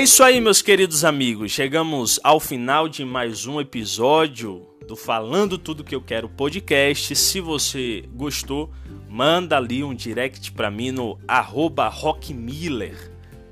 É 0.00 0.04
isso 0.04 0.22
aí, 0.22 0.40
meus 0.40 0.62
queridos 0.62 1.04
amigos. 1.04 1.50
Chegamos 1.50 2.20
ao 2.22 2.38
final 2.38 2.88
de 2.88 3.04
mais 3.04 3.46
um 3.46 3.60
episódio 3.60 4.64
do 4.86 4.94
Falando 4.94 5.58
Tudo 5.58 5.82
Que 5.82 5.92
Eu 5.92 6.00
Quero 6.00 6.28
podcast. 6.28 7.16
Se 7.16 7.40
você 7.40 8.04
gostou, 8.14 8.70
manda 9.08 9.56
ali 9.56 9.82
um 9.82 9.92
direct 9.92 10.52
para 10.52 10.70
mim 10.70 10.92
no 10.92 11.18
arroba 11.26 11.88
rockmiller. 11.88 13.10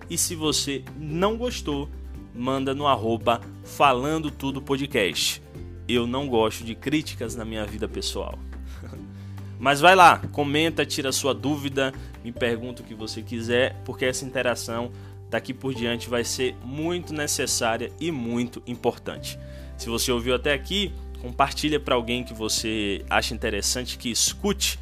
E 0.08 0.16
se 0.16 0.36
você 0.36 0.84
não 0.96 1.36
gostou, 1.36 1.88
manda 2.32 2.72
no 2.72 2.86
arroba 2.86 3.40
falando 3.64 4.30
tudo 4.30 4.62
podcast. 4.62 5.42
Eu 5.88 6.06
não 6.06 6.28
gosto 6.28 6.62
de 6.62 6.76
críticas 6.76 7.34
na 7.34 7.44
minha 7.44 7.66
vida 7.66 7.88
pessoal. 7.88 8.38
Mas 9.58 9.80
vai 9.80 9.96
lá, 9.96 10.18
comenta, 10.30 10.86
tira 10.86 11.10
sua 11.10 11.34
dúvida, 11.34 11.92
me 12.22 12.30
pergunta 12.30 12.82
o 12.82 12.84
que 12.84 12.94
você 12.94 13.20
quiser, 13.20 13.82
porque 13.84 14.04
essa 14.04 14.24
interação 14.24 14.92
daqui 15.30 15.52
por 15.52 15.74
diante 15.74 16.08
vai 16.08 16.24
ser 16.24 16.54
muito 16.64 17.12
necessária 17.12 17.90
e 18.00 18.10
muito 18.10 18.62
importante. 18.66 19.38
Se 19.76 19.88
você 19.88 20.10
ouviu 20.10 20.34
até 20.34 20.52
aqui, 20.52 20.92
compartilha 21.20 21.78
para 21.78 21.94
alguém 21.94 22.24
que 22.24 22.32
você 22.32 23.04
acha 23.10 23.34
interessante 23.34 23.98
que 23.98 24.10
escute 24.10 24.78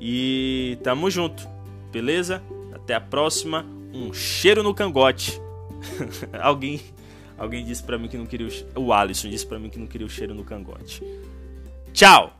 e 0.00 0.78
tamo 0.82 1.10
junto, 1.10 1.48
beleza? 1.90 2.42
Até 2.72 2.94
a 2.94 3.00
próxima. 3.00 3.66
Um 3.92 4.12
cheiro 4.12 4.62
no 4.62 4.74
cangote. 4.74 5.40
alguém, 6.40 6.80
alguém 7.36 7.64
disse 7.64 7.82
para 7.82 7.98
mim 7.98 8.08
que 8.08 8.18
não 8.18 8.26
queria 8.26 8.48
o, 8.76 8.80
o 8.80 8.92
Alisson 8.92 9.28
disse 9.28 9.46
para 9.46 9.58
mim 9.58 9.70
que 9.70 9.78
não 9.78 9.86
queria 9.86 10.06
o 10.06 10.10
cheiro 10.10 10.34
no 10.34 10.44
cangote. 10.44 11.02
Tchau. 11.92 12.37